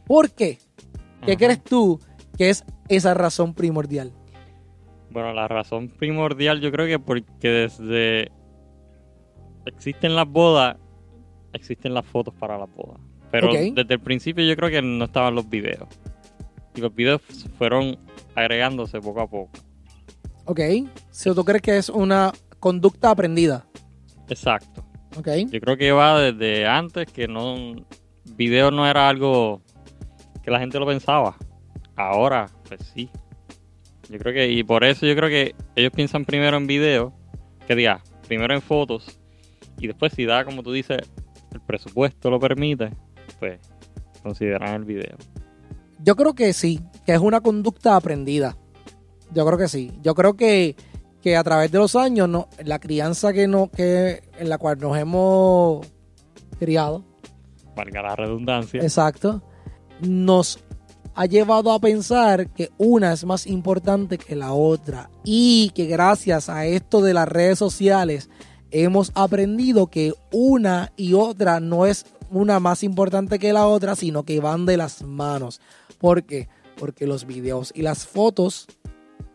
¿Por 0.05 0.31
qué? 0.33 0.59
¿Qué 1.25 1.37
crees 1.37 1.62
tú 1.62 2.01
que 2.37 2.51
es 2.51 2.64
esa 2.88 3.14
razón 3.14 3.55
primordial? 3.55 4.12
Bueno, 5.11 5.33
la 5.33 5.47
razón 5.47 5.88
primordial 5.91 6.61
yo 6.61 6.73
creo 6.73 6.87
que 6.88 6.99
porque 6.99 7.49
desde 7.49 8.33
existen 9.64 10.17
las 10.17 10.27
bodas, 10.29 10.77
existen 11.52 11.94
las 11.94 12.06
fotos 12.06 12.34
para 12.34 12.58
las 12.58 12.68
bodas. 12.74 13.00
Pero 13.30 13.52
desde 13.52 13.94
el 13.94 14.00
principio 14.00 14.44
yo 14.44 14.56
creo 14.56 14.70
que 14.70 14.80
no 14.80 15.04
estaban 15.04 15.34
los 15.34 15.48
videos. 15.48 15.88
Y 16.74 16.80
los 16.80 16.94
videos 16.94 17.20
fueron 17.58 17.98
agregándose 18.34 19.00
poco 19.00 19.20
a 19.20 19.28
poco. 19.28 19.50
Ok. 20.44 20.61
Si 21.11 21.34
tú 21.34 21.44
crees 21.44 21.62
que 21.62 21.76
es 21.76 21.88
una 21.88 22.32
conducta 22.58 23.11
aprendida. 23.11 23.66
Exacto. 24.28 24.84
Ok. 25.16 25.28
Yo 25.50 25.61
creo 25.61 25.76
que 25.76 25.92
va 25.92 26.20
desde 26.20 26.66
antes 26.66 27.06
que 27.06 27.28
no 27.28 27.74
video 28.37 28.70
no 28.70 28.87
era 28.87 29.08
algo 29.08 29.61
que 30.42 30.50
la 30.50 30.58
gente 30.58 30.78
lo 30.78 30.87
pensaba. 30.87 31.37
Ahora, 31.96 32.46
pues 32.66 32.80
sí. 32.94 33.11
Yo 34.08 34.18
creo 34.18 34.32
que 34.32 34.50
y 34.50 34.62
por 34.62 34.84
eso 34.84 35.04
yo 35.04 35.14
creo 35.14 35.28
que 35.28 35.54
ellos 35.76 35.92
piensan 35.94 36.24
primero 36.24 36.56
en 36.56 36.66
video, 36.66 37.12
que 37.66 37.74
diga, 37.74 38.02
primero 38.26 38.54
en 38.54 38.62
fotos 38.62 39.18
y 39.78 39.87
después 39.87 40.12
si 40.12 40.24
da 40.24 40.44
como 40.44 40.62
tú 40.62 40.72
dices 40.72 40.98
el 41.52 41.61
presupuesto 41.61 42.30
lo 42.30 42.38
permite, 42.38 42.90
pues 43.38 43.61
consideran 44.22 44.74
el 44.74 44.84
video. 44.84 45.16
Yo 46.00 46.14
creo 46.16 46.34
que 46.34 46.52
sí, 46.52 46.80
que 47.06 47.12
es 47.14 47.18
una 47.20 47.40
conducta 47.40 47.96
aprendida. 47.96 48.56
Yo 49.32 49.44
creo 49.46 49.58
que 49.58 49.68
sí. 49.68 49.92
Yo 50.02 50.14
creo 50.14 50.34
que, 50.37 50.76
que 51.20 51.37
a 51.37 51.42
través 51.44 51.70
de 51.72 51.78
los 51.78 51.96
años, 51.96 52.28
no, 52.28 52.48
la 52.64 52.78
crianza 52.78 53.32
que 53.32 53.48
no, 53.48 53.70
que, 53.70 54.22
en 54.38 54.48
la 54.48 54.58
cual 54.58 54.78
nos 54.78 54.96
hemos 54.96 55.87
criado, 56.58 57.04
Valga 57.76 58.02
la 58.02 58.16
redundancia. 58.16 58.80
exacto, 58.82 59.42
nos 60.00 60.58
ha 61.14 61.26
llevado 61.26 61.72
a 61.72 61.80
pensar 61.80 62.48
que 62.50 62.70
una 62.78 63.12
es 63.12 63.24
más 63.24 63.46
importante 63.46 64.18
que 64.18 64.37
la 64.37 64.52
otra. 64.52 65.11
Y 65.24 65.70
que 65.74 65.87
gracias 65.87 66.48
a 66.48 66.64
esto 66.66 67.00
de 67.02 67.14
las 67.14 67.28
redes 67.28 67.58
sociales 67.58 68.30
hemos 68.70 69.12
aprendido 69.14 69.88
que 69.88 70.14
una 70.33 70.92
y 70.96 71.14
otra 71.14 71.61
no 71.61 71.87
es 71.87 72.07
una 72.31 72.61
más 72.61 72.83
importante 72.83 73.38
que 73.38 73.52
la 73.52 73.66
otra, 73.66 73.96
sino 73.96 74.24
que 74.24 74.40
van 74.40 74.66
de 74.66 74.76
las 74.76 75.02
manos. 75.02 75.61
¿Por 75.98 76.24
qué? 76.24 76.48
Porque 76.76 77.07
los 77.07 77.26
videos 77.26 77.72
y 77.74 77.83
las 77.83 78.07
fotos 78.07 78.66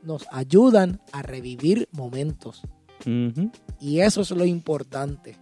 nos 0.04 0.26
ayudan 0.32 1.02
a 1.12 1.22
revivir 1.22 1.90
momentos. 1.92 2.62
Y 3.80 4.00
eso 4.00 4.22
es 4.22 4.32
lo 4.32 4.46
importante. 4.46 5.38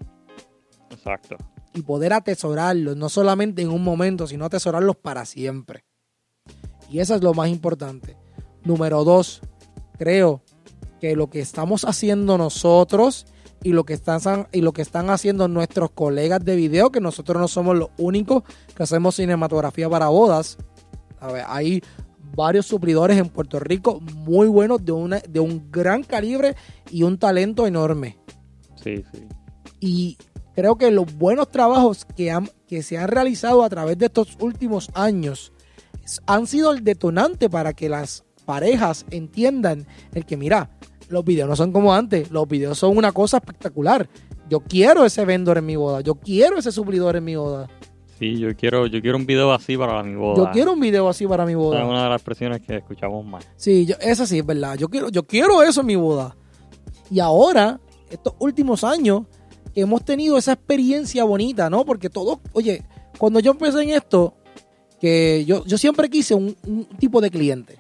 Exacto. 0.90 1.38
Y 1.74 1.84
poder 1.84 2.14
atesorarlos, 2.14 2.98
no 2.98 3.08
solamente 3.08 3.62
en 3.62 3.70
un 3.70 3.84
momento, 3.84 4.28
sino 4.28 4.46
atesorarlos 4.46 4.96
para 4.98 5.26
siempre. 5.26 5.86
Y 6.90 7.00
eso 7.00 7.16
es 7.16 7.22
lo 7.22 7.34
más 7.34 7.50
importante. 7.50 8.18
Número 8.64 9.04
dos, 9.04 9.42
creo 9.98 10.42
que 11.00 11.16
lo 11.16 11.30
que 11.30 11.40
estamos 11.40 11.86
haciendo 11.86 12.38
nosotros 12.38 13.26
y 13.64 13.72
lo 13.72 13.84
que 13.84 13.94
están, 13.94 14.48
y 14.52 14.62
lo 14.62 14.74
que 14.74 14.82
están 14.82 15.10
haciendo 15.10 15.48
nuestros 15.48 15.92
colegas 15.92 16.44
de 16.44 16.56
video, 16.56 16.92
que 16.92 17.00
nosotros 17.00 17.40
no 17.40 17.48
somos 17.48 17.78
los 17.78 17.90
únicos 17.98 18.44
que 18.76 18.84
hacemos 18.84 19.16
cinematografía 19.16 19.90
para 19.90 20.08
bodas. 20.08 20.58
A 21.20 21.32
ver, 21.32 21.44
hay 21.48 21.84
varios 22.36 22.66
suplidores 22.66 23.18
en 23.18 23.30
Puerto 23.30 23.60
Rico 23.60 24.00
muy 24.00 24.48
buenos, 24.48 24.84
de, 24.84 24.92
una, 24.92 25.20
de 25.20 25.40
un 25.40 25.72
gran 25.72 26.04
calibre 26.04 26.56
y 26.90 27.04
un 27.04 27.18
talento 27.18 27.68
enorme. 27.68 28.18
Sí, 28.84 29.04
sí. 29.12 29.28
Y 29.80 30.18
creo 30.56 30.78
que 30.78 30.90
los 30.92 31.16
buenos 31.18 31.50
trabajos 31.50 32.06
que, 32.06 32.32
han, 32.32 32.50
que 32.68 32.82
se 32.84 32.98
han 32.98 33.10
realizado 33.10 33.64
a 33.64 33.70
través 33.70 33.98
de 33.98 34.08
estos 34.08 34.38
últimos 34.40 34.90
años 34.94 35.54
han 36.26 36.48
sido 36.48 36.72
el 36.72 36.84
detonante 36.84 37.50
para 37.50 37.74
que 37.74 37.90
las 37.90 38.24
parejas 38.46 39.06
entiendan 39.12 39.86
el 40.14 40.26
que, 40.26 40.38
mira, 40.38 40.72
los 41.12 41.24
videos 41.26 41.48
no 41.50 41.56
son 41.56 41.72
como 41.72 41.94
antes, 41.94 42.32
los 42.32 42.48
videos 42.48 42.78
son 42.78 42.98
una 42.98 43.12
cosa 43.12 43.38
espectacular. 43.38 44.08
Yo 44.50 44.60
quiero 44.62 45.06
ese 45.06 45.24
vendor 45.26 45.58
en 45.58 45.66
mi 45.66 45.76
boda, 45.76 46.02
yo 46.02 46.16
quiero 46.16 46.58
ese 46.58 46.72
suplidor 46.72 47.16
en 47.16 47.24
mi 47.26 47.36
boda, 47.36 47.68
Sí, 48.20 48.38
yo 48.38 48.56
quiero 48.56 48.86
yo 48.86 49.02
quiero 49.02 49.18
un 49.18 49.26
video 49.26 49.52
así 49.52 49.76
para 49.76 50.04
mi 50.04 50.14
boda. 50.14 50.36
yo 50.46 50.52
quiero 50.52 50.74
un 50.74 50.80
video 50.80 51.10
así 51.10 51.26
para 51.26 51.44
mi 51.44 51.54
Esa 51.54 51.60
boda. 51.60 51.80
es 51.82 51.88
una 51.90 52.04
de 52.04 52.10
las 52.10 52.18
expresiones 52.22 52.62
que 52.62 52.78
escuchamos 52.78 53.26
más. 53.26 53.48
Sí, 53.56 53.88
yo, 53.88 53.96
esa 54.00 54.28
sí 54.28 54.38
es 54.38 54.46
verdad. 54.46 54.78
Yo 54.78 54.90
quiero, 54.90 55.10
yo 55.10 55.24
quiero 55.24 55.64
eso 55.64 55.82
en 55.82 55.88
mi 55.88 55.96
boda. 55.96 56.36
Y 57.10 57.20
ahora, 57.20 57.80
estos 58.12 58.36
últimos 58.38 58.84
años, 58.84 59.24
que 59.74 59.82
hemos 59.82 60.06
tenido 60.06 60.38
esa 60.38 60.52
experiencia 60.54 61.24
bonita, 61.24 61.68
¿no? 61.72 61.84
Porque 61.84 62.12
todo, 62.12 62.42
oye, 62.54 62.84
cuando 63.18 63.40
yo 63.40 63.54
empecé 63.54 63.82
en 63.82 63.90
esto, 63.90 64.36
que 65.00 65.44
yo, 65.46 65.66
yo 65.66 65.80
siempre 65.80 66.08
quise 66.08 66.36
un, 66.36 66.56
un 66.68 66.86
tipo 67.00 67.22
de 67.22 67.32
cliente. 67.32 67.80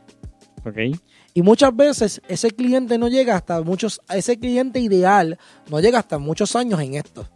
¿Ok? 0.65 1.00
Y 1.34 1.41
muchas 1.41 1.76
veces 1.76 2.22
ese 2.28 2.52
cliente 2.52 2.98
no 2.98 3.08
llega 3.08 3.36
hasta 3.36 3.62
muchos, 3.62 4.02
ese 4.10 4.38
cliente 4.38 4.80
ideal 4.80 5.38
no 5.70 5.80
llega 5.80 6.00
hasta 6.00 6.17
muchos 6.17 6.56
años 6.56 6.80
en 6.82 6.96
esto. 6.96 7.28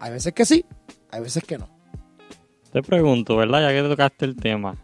Hay 0.00 0.12
veces 0.12 0.32
que 0.32 0.44
sí, 0.44 0.64
hay 1.10 1.20
veces 1.20 1.44
que 1.44 1.58
no. 1.58 1.68
Te 2.72 2.82
pregunto, 2.82 3.36
¿verdad? 3.36 3.62
Ya 3.62 3.68
que 3.68 3.82
te 3.82 3.88
tocaste 3.88 4.24
el 4.24 4.36
tema. 4.36 4.76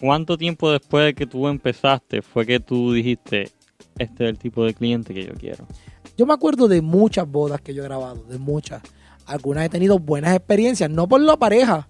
¿Cuánto 0.00 0.38
tiempo 0.38 0.70
después 0.70 1.04
de 1.04 1.14
que 1.14 1.26
tú 1.26 1.46
empezaste 1.46 2.22
fue 2.22 2.46
que 2.46 2.58
tú 2.58 2.92
dijiste, 2.92 3.50
este 3.98 4.24
es 4.24 4.30
el 4.30 4.38
tipo 4.38 4.64
de 4.64 4.72
cliente 4.72 5.12
que 5.12 5.24
yo 5.24 5.34
quiero? 5.34 5.66
Yo 6.16 6.26
me 6.26 6.32
acuerdo 6.32 6.68
de 6.68 6.80
muchas 6.80 7.30
bodas 7.30 7.60
que 7.60 7.74
yo 7.74 7.82
he 7.82 7.86
grabado, 7.86 8.24
de 8.24 8.38
muchas. 8.38 8.82
Algunas 9.26 9.66
he 9.66 9.68
tenido 9.68 9.98
buenas 9.98 10.34
experiencias, 10.34 10.90
no 10.90 11.06
por 11.06 11.20
la 11.20 11.36
pareja, 11.36 11.88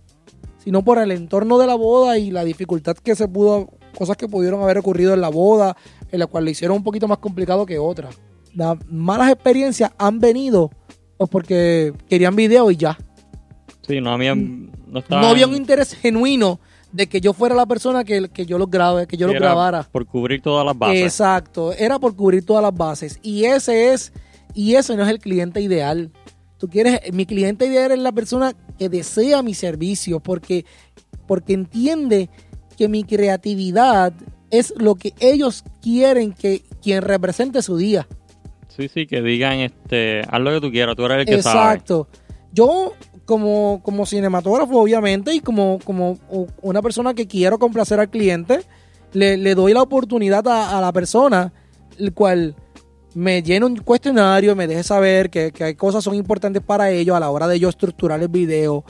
sino 0.59 0.83
por 0.83 0.99
el 0.99 1.13
entorno 1.13 1.59
de 1.59 1.67
la 1.67 1.75
boda 1.75 2.19
y 2.19 2.31
la 2.31 2.45
dificultad 2.45 2.97
que 2.97 3.15
se 3.15 3.29
pudo, 3.29 3.71
cosas 3.91 4.17
que 4.17 4.29
pudieron 4.29 4.63
haber 4.63 4.79
ocurrido 4.79 5.15
en 5.15 5.21
la 5.21 5.29
boda, 5.29 5.77
en 6.11 6.19
la 6.19 6.27
cual 6.27 6.45
le 6.45 6.53
hicieron 6.53 6.77
un 6.77 6.85
poquito 6.85 7.09
más 7.09 7.19
complicado 7.19 7.67
que 7.67 7.79
otras. 7.79 8.17
Las 8.55 8.79
malas 8.89 9.31
experiencias 9.31 9.93
han 9.99 10.19
venido 10.19 10.71
pues 11.17 11.29
porque 11.29 11.93
querían 12.09 12.35
video 12.35 12.71
y 12.71 12.77
ya. 12.77 12.99
Sí, 13.87 14.01
no 14.01 14.11
había... 14.11 14.35
No, 14.35 15.01
estaba, 15.01 15.21
No 15.21 15.29
había 15.29 15.47
un 15.47 15.55
interés 15.55 15.93
genuino 15.93 16.61
de 16.93 17.09
que 17.09 17.21
yo 17.21 17.33
fuera 17.33 17.55
la 17.55 17.67
persona 17.67 18.05
que, 18.05 18.29
que 18.31 18.47
yo 18.47 18.59
los 18.59 18.71
grabe, 18.71 19.07
que 19.07 19.17
yo 19.17 19.27
los 19.27 19.37
grabara. 19.37 19.83
Por 19.83 20.07
cubrir 20.07 20.41
todas 20.41 20.65
las 20.65 20.77
bases. 20.77 21.03
Exacto, 21.03 21.73
era 21.75 21.99
por 21.99 22.17
cubrir 22.17 22.45
todas 22.45 22.63
las 22.63 22.75
bases. 22.75 23.19
Y 23.23 23.45
ese 23.45 23.93
es, 23.93 24.13
y 24.55 24.77
ese 24.77 24.97
no 24.97 25.03
es 25.03 25.11
el 25.11 25.19
cliente 25.19 25.61
ideal. 25.61 26.11
Tú 26.59 26.69
quieres, 26.69 27.01
mi 27.13 27.27
cliente 27.27 27.67
ideal 27.67 27.93
es 27.93 27.99
la 27.99 28.13
persona 28.13 28.55
que 28.79 28.89
desea 28.89 29.43
mi 29.43 29.55
servicio 29.55 30.21
porque, 30.21 30.65
porque 31.27 31.53
entiende 31.53 32.31
que 32.81 32.89
mi 32.89 33.05
creatividad 33.05 34.15
es 34.51 34.73
lo 34.79 34.95
que 34.95 35.13
ellos 35.21 35.65
quieren 35.83 36.33
que 36.33 36.63
quien 36.81 37.03
represente 37.03 37.61
su 37.61 37.77
día. 37.77 38.09
Sí, 38.75 38.89
sí, 38.89 39.07
que 39.07 39.21
digan, 39.21 39.59
este, 39.59 40.23
haz 40.27 40.41
lo 40.41 40.51
que 40.51 40.61
tú 40.63 40.71
quieras, 40.71 40.97
tú 40.97 41.05
eres 41.05 41.19
el 41.19 41.27
que 41.27 41.43
sabe. 41.43 41.59
Exacto. 41.59 42.09
Yo, 42.55 42.95
como, 43.27 43.83
como 43.83 44.07
cinematógrafo, 44.07 44.81
obviamente, 44.81 45.35
y 45.35 45.41
como, 45.41 45.79
como 45.85 46.19
una 46.63 46.81
persona 46.81 47.13
que 47.13 47.27
quiero 47.27 47.59
complacer 47.59 48.01
al 48.01 48.09
cliente, 48.09 48.61
le, 49.13 49.37
le 49.37 49.55
doy 49.55 49.75
la 49.75 49.83
oportunidad 49.83 50.49
a, 50.49 50.79
a 50.79 50.81
la 50.81 50.91
persona, 50.91 51.53
el 51.99 52.15
cual 52.15 52.57
me 53.13 53.43
llene 53.43 53.67
un 53.67 53.77
cuestionario, 53.77 54.57
me 54.57 54.67
deje 54.67 54.85
saber 54.85 55.29
que, 55.29 55.53
que 55.53 55.65
hay 55.65 55.75
cosas 55.75 56.03
son 56.03 56.15
importantes 56.15 56.63
para 56.63 56.91
ellos 56.91 57.15
a 57.15 57.21
la 57.21 57.29
hora 57.29 57.47
de 57.47 57.61
yo 57.61 57.69
estructurar 57.69 58.23
el 58.23 58.29
video. 58.29 58.87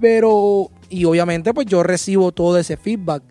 Pero, 0.00 0.70
y 0.94 1.04
obviamente, 1.04 1.52
pues 1.52 1.66
yo 1.66 1.82
recibo 1.82 2.32
todo 2.32 2.58
ese 2.58 2.76
feedback. 2.76 3.22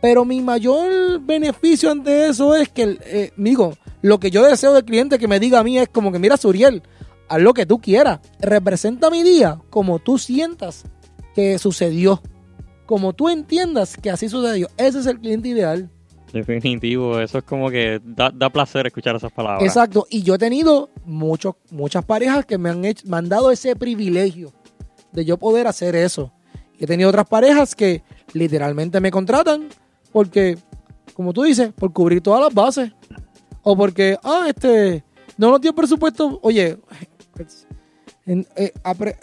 Pero 0.00 0.24
mi 0.24 0.40
mayor 0.40 1.20
beneficio 1.20 1.90
ante 1.90 2.28
eso 2.28 2.54
es 2.54 2.68
que, 2.68 2.98
eh, 3.04 3.32
digo, 3.36 3.74
lo 4.02 4.20
que 4.20 4.30
yo 4.30 4.44
deseo 4.44 4.72
del 4.72 4.84
cliente 4.84 5.18
que 5.18 5.26
me 5.26 5.40
diga 5.40 5.58
a 5.58 5.64
mí 5.64 5.78
es 5.78 5.88
como 5.88 6.12
que, 6.12 6.18
mira, 6.18 6.36
Suriel, 6.36 6.82
haz 7.28 7.40
lo 7.40 7.54
que 7.54 7.66
tú 7.66 7.80
quieras. 7.80 8.20
Representa 8.40 9.10
mi 9.10 9.22
día 9.22 9.60
como 9.70 9.98
tú 9.98 10.18
sientas 10.18 10.84
que 11.34 11.58
sucedió. 11.58 12.22
Como 12.84 13.14
tú 13.14 13.28
entiendas 13.28 13.96
que 13.96 14.10
así 14.10 14.28
sucedió. 14.28 14.68
Ese 14.76 15.00
es 15.00 15.06
el 15.06 15.18
cliente 15.18 15.48
ideal. 15.48 15.90
Definitivo, 16.32 17.18
eso 17.18 17.38
es 17.38 17.44
como 17.44 17.70
que 17.70 18.00
da, 18.04 18.30
da 18.30 18.50
placer 18.50 18.86
escuchar 18.86 19.16
esas 19.16 19.32
palabras. 19.32 19.64
Exacto. 19.64 20.06
Y 20.08 20.22
yo 20.22 20.34
he 20.34 20.38
tenido 20.38 20.90
muchos, 21.04 21.54
muchas 21.70 22.04
parejas 22.04 22.46
que 22.46 22.58
me 22.58 22.70
han, 22.70 22.84
hecho, 22.84 23.06
me 23.08 23.16
han 23.16 23.28
dado 23.28 23.50
ese 23.50 23.74
privilegio 23.74 24.52
de 25.12 25.24
yo 25.24 25.38
poder 25.38 25.66
hacer 25.66 25.96
eso. 25.96 26.32
He 26.78 26.86
tenido 26.86 27.08
otras 27.08 27.26
parejas 27.26 27.74
que 27.74 28.02
literalmente 28.32 29.00
me 29.00 29.10
contratan 29.10 29.68
porque, 30.12 30.58
como 31.14 31.32
tú 31.32 31.42
dices, 31.42 31.72
por 31.72 31.92
cubrir 31.92 32.20
todas 32.20 32.40
las 32.40 32.54
bases. 32.54 32.92
O 33.62 33.76
porque, 33.76 34.16
ah, 34.22 34.46
este, 34.48 35.04
no 35.36 35.50
nos 35.50 35.60
dio 35.60 35.74
presupuesto. 35.74 36.38
Oye, 36.42 36.78
eh, 38.26 38.72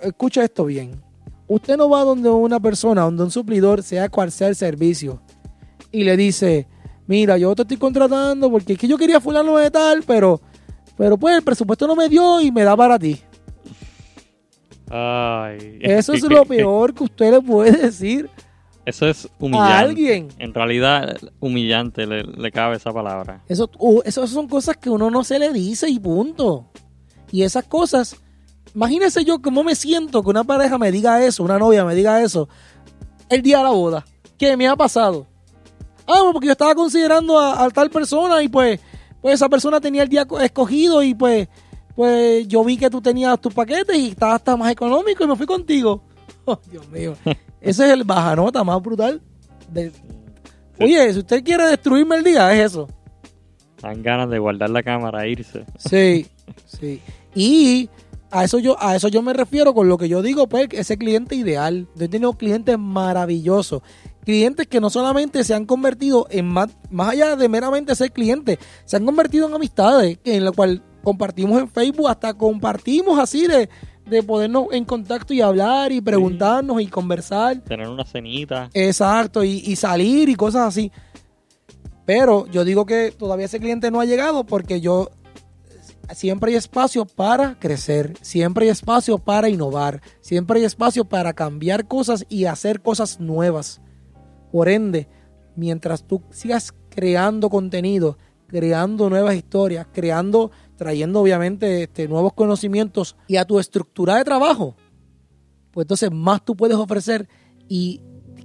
escucha 0.02 0.44
esto 0.44 0.66
bien. 0.66 1.02
Usted 1.48 1.78
no 1.78 1.90
va 1.90 2.04
donde 2.04 2.30
una 2.30 2.60
persona, 2.60 3.02
donde 3.02 3.24
un 3.24 3.32
suplidor, 3.32 3.84
sea 3.84 4.10
cual 4.10 4.32
sea 4.32 4.48
el 4.48 4.56
servicio, 4.56 5.22
y 5.92 6.04
le 6.04 6.18
dice, 6.18 6.68
mira, 7.06 7.38
yo 7.38 7.54
te 7.56 7.64
estoy 7.64 7.78
contratando 7.78 8.50
porque 8.50 8.74
es 8.74 8.80
que 8.80 8.88
yo 8.88 8.98
quería 8.98 9.20
fulano 9.20 9.58
de 9.58 9.70
tal, 9.70 10.04
pero, 10.04 10.42
pero 10.98 11.18
pues 11.18 11.36
el 11.36 11.44
presupuesto 11.44 11.86
no 11.86 11.96
me 11.96 12.10
dio 12.10 12.42
y 12.42 12.52
me 12.52 12.64
da 12.64 12.76
para 12.76 12.98
ti. 12.98 13.22
Ay, 14.96 15.80
Eso 15.82 16.14
es 16.14 16.22
lo 16.24 16.46
peor 16.46 16.94
que 16.94 17.04
usted 17.04 17.32
le 17.32 17.42
puede 17.42 17.72
decir 17.72 18.30
Eso 18.86 19.08
es 19.08 19.28
humillante. 19.40 19.74
a 19.74 19.80
alguien. 19.80 20.28
En 20.40 20.54
realidad, 20.54 21.16
humillante 21.40 22.06
le, 22.06 22.24
le 22.24 22.52
cabe 22.52 22.76
esa 22.76 22.92
palabra. 22.92 23.42
Eso, 23.48 23.70
eso 24.04 24.28
son 24.28 24.48
cosas 24.50 24.76
que 24.78 24.90
uno 24.90 25.10
no 25.10 25.24
se 25.24 25.40
le 25.40 25.54
dice 25.54 25.90
y 25.90 26.00
punto. 26.00 26.68
Y 27.32 27.44
esas 27.44 27.64
cosas, 27.64 28.18
imagínese 28.76 29.24
yo 29.24 29.42
cómo 29.42 29.64
me 29.64 29.74
siento 29.76 30.22
que 30.22 30.30
una 30.30 30.44
pareja 30.44 30.78
me 30.78 30.92
diga 30.92 31.24
eso, 31.24 31.44
una 31.44 31.58
novia 31.58 31.86
me 31.86 31.96
diga 31.96 32.22
eso, 32.22 32.50
el 33.30 33.42
día 33.42 33.60
de 33.60 33.64
la 33.64 33.70
boda. 33.70 34.06
¿Qué 34.38 34.58
me 34.58 34.68
ha 34.68 34.76
pasado? 34.76 35.28
Ah, 36.06 36.20
pues 36.22 36.34
porque 36.34 36.48
yo 36.48 36.52
estaba 36.52 36.76
considerando 36.76 37.40
a, 37.40 37.64
a 37.64 37.70
tal 37.70 37.90
persona 37.90 38.44
y 38.44 38.50
pues, 38.50 38.82
pues 39.22 39.36
esa 39.36 39.48
persona 39.48 39.80
tenía 39.80 40.04
el 40.04 40.10
día 40.10 40.26
co- 40.26 40.42
escogido 40.42 41.02
y 41.02 41.16
pues, 41.16 41.48
pues 41.96 42.48
yo 42.48 42.64
vi 42.64 42.78
que 42.78 42.90
tú 42.90 43.02
tenías 43.02 43.40
tus 43.40 43.54
paquetes 43.54 43.96
y 43.98 44.10
estabas 44.10 44.36
hasta 44.36 44.58
más 44.58 44.72
económico 44.72 45.24
y 45.24 45.28
me 45.28 45.36
fui 45.36 45.46
contigo. 45.46 46.04
Oh, 46.46 46.60
Dios 46.70 46.90
mío. 46.90 47.16
Ese 47.62 47.86
es 47.86 47.92
el 47.94 48.04
bajanota 48.04 48.66
más 48.66 48.82
brutal. 48.82 49.22
de- 49.72 49.94
Oye, 50.78 51.14
si 51.14 51.20
usted 51.20 51.42
quiere 51.42 51.66
destruirme 51.68 52.18
el 52.18 52.24
día, 52.26 52.52
es 52.54 52.72
eso. 52.72 52.90
Dan 53.82 54.04
ganas 54.04 54.30
de 54.30 54.40
guardar 54.40 54.70
la 54.70 54.84
cámara 54.84 55.24
e 55.26 55.32
irse. 55.32 55.64
Sí, 55.78 56.26
sí. 56.66 57.00
Y 57.34 57.90
a 58.30 58.44
eso 58.44 58.60
yo, 58.60 58.76
a 58.78 58.96
eso 58.98 59.08
yo 59.08 59.22
me 59.22 59.32
refiero 59.32 59.74
con 59.74 59.88
lo 59.88 59.98
que 59.98 60.10
yo 60.10 60.22
digo, 60.22 60.48
pues, 60.50 60.68
ese 60.72 60.98
cliente 60.98 61.36
ideal. 61.36 61.88
Yo 61.96 62.06
he 62.06 62.10
tenido 62.10 62.34
clientes 62.34 62.78
maravillosos. 62.78 63.82
Clientes 64.26 64.68
que 64.68 64.82
no 64.82 64.90
solamente 64.90 65.46
se 65.46 65.54
han 65.54 65.66
convertido 65.66 66.28
en 66.30 66.48
más, 66.50 66.72
más 66.92 67.10
allá 67.12 67.38
de 67.38 67.48
meramente 67.48 67.96
ser 67.96 68.12
clientes, 68.12 68.58
se 68.84 68.98
han 68.98 69.06
convertido 69.06 69.48
en 69.48 69.54
amistades, 69.54 70.18
en 70.26 70.44
lo 70.44 70.52
cual 70.52 70.84
compartimos 71.04 71.60
en 71.62 71.70
Facebook, 71.70 72.10
hasta 72.10 72.34
compartimos 72.34 73.20
así 73.20 73.48
de, 73.48 73.70
de 74.06 74.24
podernos 74.24 74.68
en 74.72 74.86
contacto 74.86 75.34
y 75.34 75.42
hablar 75.42 75.92
y 75.92 76.02
preguntarnos 76.02 76.82
y 76.82 76.88
conversar. 76.88 77.60
Tener 77.62 77.88
una 77.88 78.06
cenita. 78.06 78.70
Exacto, 78.74 79.44
y, 79.44 79.62
y 79.66 79.76
salir 79.76 80.30
y 80.30 80.36
cosas 80.36 80.68
así. 80.68 80.92
Pero 82.06 82.48
yo 82.48 82.66
digo 82.66 82.86
que 82.86 83.12
todavía 83.12 83.46
ese 83.46 83.60
cliente 83.60 83.92
no 83.92 84.00
ha 84.00 84.06
llegado 84.06 84.46
porque 84.46 84.82
yo 84.82 85.10
siempre 86.12 86.52
hay 86.52 86.58
espacio 86.58 87.06
para 87.06 87.58
crecer, 87.60 88.14
siempre 88.22 88.66
hay 88.66 88.72
espacio 88.72 89.18
para 89.18 89.50
innovar, 89.50 90.02
siempre 90.22 90.60
hay 90.60 90.66
espacio 90.66 91.06
para 91.06 91.34
cambiar 91.34 91.88
cosas 91.88 92.26
y 92.30 92.46
hacer 92.46 92.82
cosas 92.82 93.20
nuevas. 93.20 93.82
Por 94.52 94.70
ende, 94.70 95.08
mientras 95.56 96.06
tú 96.06 96.22
sigas 96.32 96.74
creando 96.90 97.50
contenido, 97.50 98.18
creando 98.48 99.10
nuevas 99.10 99.36
historias, 99.36 99.88
creando, 99.92 100.52
trayendo 100.84 101.22
obviamente 101.22 101.84
este, 101.84 102.10
nuevos 102.10 102.34
conocimientos 102.34 103.16
y 103.26 103.38
a 103.38 103.46
tu 103.46 103.58
estructura 103.58 104.18
de 104.18 104.26
trabajo, 104.26 104.76
pues 105.72 105.86
entonces 105.86 106.12
más 106.12 106.44
tú 106.44 106.56
puedes 106.58 106.76
ofrecer 106.76 107.30
y 107.70 108.02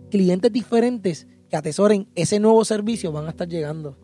clientes 0.08 0.52
diferentes 0.52 1.26
que 1.50 1.56
atesoren 1.56 2.06
ese 2.14 2.38
nuevo 2.38 2.64
servicio 2.64 3.10
van 3.10 3.26
a 3.26 3.30
estar 3.30 3.48
llegando. 3.48 3.96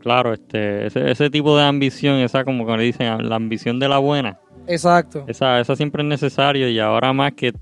Claro, 0.00 0.32
este, 0.32 0.86
ese, 0.86 1.10
ese 1.10 1.30
tipo 1.30 1.56
de 1.56 1.64
ambición, 1.64 2.16
esa 2.16 2.44
como 2.44 2.66
que 2.66 2.76
le 2.76 2.82
dicen, 2.82 3.28
la 3.28 3.36
ambición 3.36 3.78
de 3.78 3.88
la 3.88 3.98
buena, 3.98 4.40
Exacto. 4.66 5.24
esa, 5.28 5.60
esa 5.60 5.76
siempre 5.76 6.02
es 6.02 6.08
necesario 6.08 6.68
y 6.68 6.80
ahora 6.80 7.12
más 7.12 7.34
que 7.34 7.52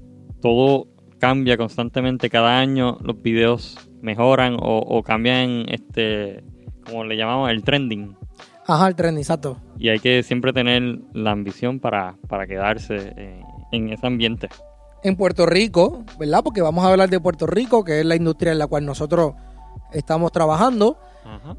todo 0.41 0.89
cambia 1.19 1.59
constantemente, 1.59 2.31
cada 2.31 2.59
año 2.59 2.99
los 3.03 3.21
videos 3.21 3.77
mejoran 4.01 4.55
o, 4.55 4.79
o 4.79 5.03
cambian, 5.03 5.67
este, 5.69 6.43
como 6.87 7.05
le 7.05 7.17
llamamos, 7.17 7.51
el 7.51 7.63
trending. 7.63 8.17
Ajá, 8.67 8.89
el 8.89 8.95
tren, 8.95 9.19
exacto. 9.19 9.59
Y 9.79 9.89
hay 9.89 9.99
que 9.99 10.23
siempre 10.23 10.53
tener 10.53 11.01
la 11.13 11.33
ambición 11.33 11.81
para, 11.81 12.17
para 12.29 12.47
quedarse 12.47 13.13
eh, 13.17 13.43
en 13.73 13.93
ese 13.93 14.07
ambiente. 14.07 14.49
En 15.03 15.17
Puerto 15.17 15.45
Rico, 15.45 16.03
¿verdad? 16.19 16.43
Porque 16.43 16.63
vamos 16.63 16.85
a 16.85 16.91
hablar 16.91 17.11
de 17.11 17.21
Puerto 17.21 17.47
Rico, 17.47 17.85
que 17.85 18.01
es 18.01 18.07
la 18.07 18.17
industria 18.17 18.53
en 18.53 18.59
la 18.59 18.67
cual 18.67 18.87
nosotros 18.87 19.35
estamos 19.93 20.33
trabajando. 20.33 20.99
Ajá. 21.25 21.57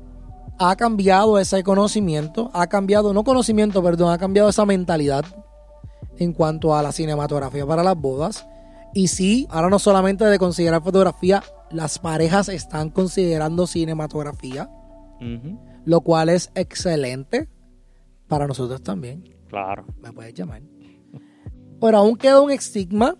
Ha 0.57 0.75
cambiado 0.77 1.37
ese 1.37 1.63
conocimiento, 1.63 2.49
ha 2.53 2.67
cambiado, 2.67 3.13
no 3.13 3.23
conocimiento, 3.23 3.83
perdón, 3.83 4.11
ha 4.11 4.17
cambiado 4.17 4.49
esa 4.49 4.65
mentalidad 4.65 5.25
en 6.17 6.33
cuanto 6.33 6.75
a 6.75 6.81
la 6.81 6.91
cinematografía 6.91 7.65
para 7.65 7.83
las 7.83 7.95
bodas. 7.95 8.47
Y 8.93 9.09
sí, 9.09 9.47
ahora 9.49 9.69
no 9.69 9.77
solamente 9.77 10.23
de 10.25 10.39
considerar 10.39 10.81
fotografía, 10.81 11.43
las 11.69 11.99
parejas 11.99 12.47
están 12.49 12.89
considerando 12.89 13.67
cinematografía, 13.67 14.69
Ujú. 15.19 15.59
Lo 15.85 16.01
cual 16.01 16.29
es 16.29 16.51
excelente 16.55 17.47
para 18.27 18.47
nosotros 18.47 18.81
también. 18.83 19.23
Claro. 19.47 19.85
me 20.01 20.11
puedes 20.11 20.33
llamar. 20.33 20.61
Pero 21.79 21.97
aún 21.97 22.15
queda 22.17 22.41
un 22.41 22.51
estigma 22.51 23.15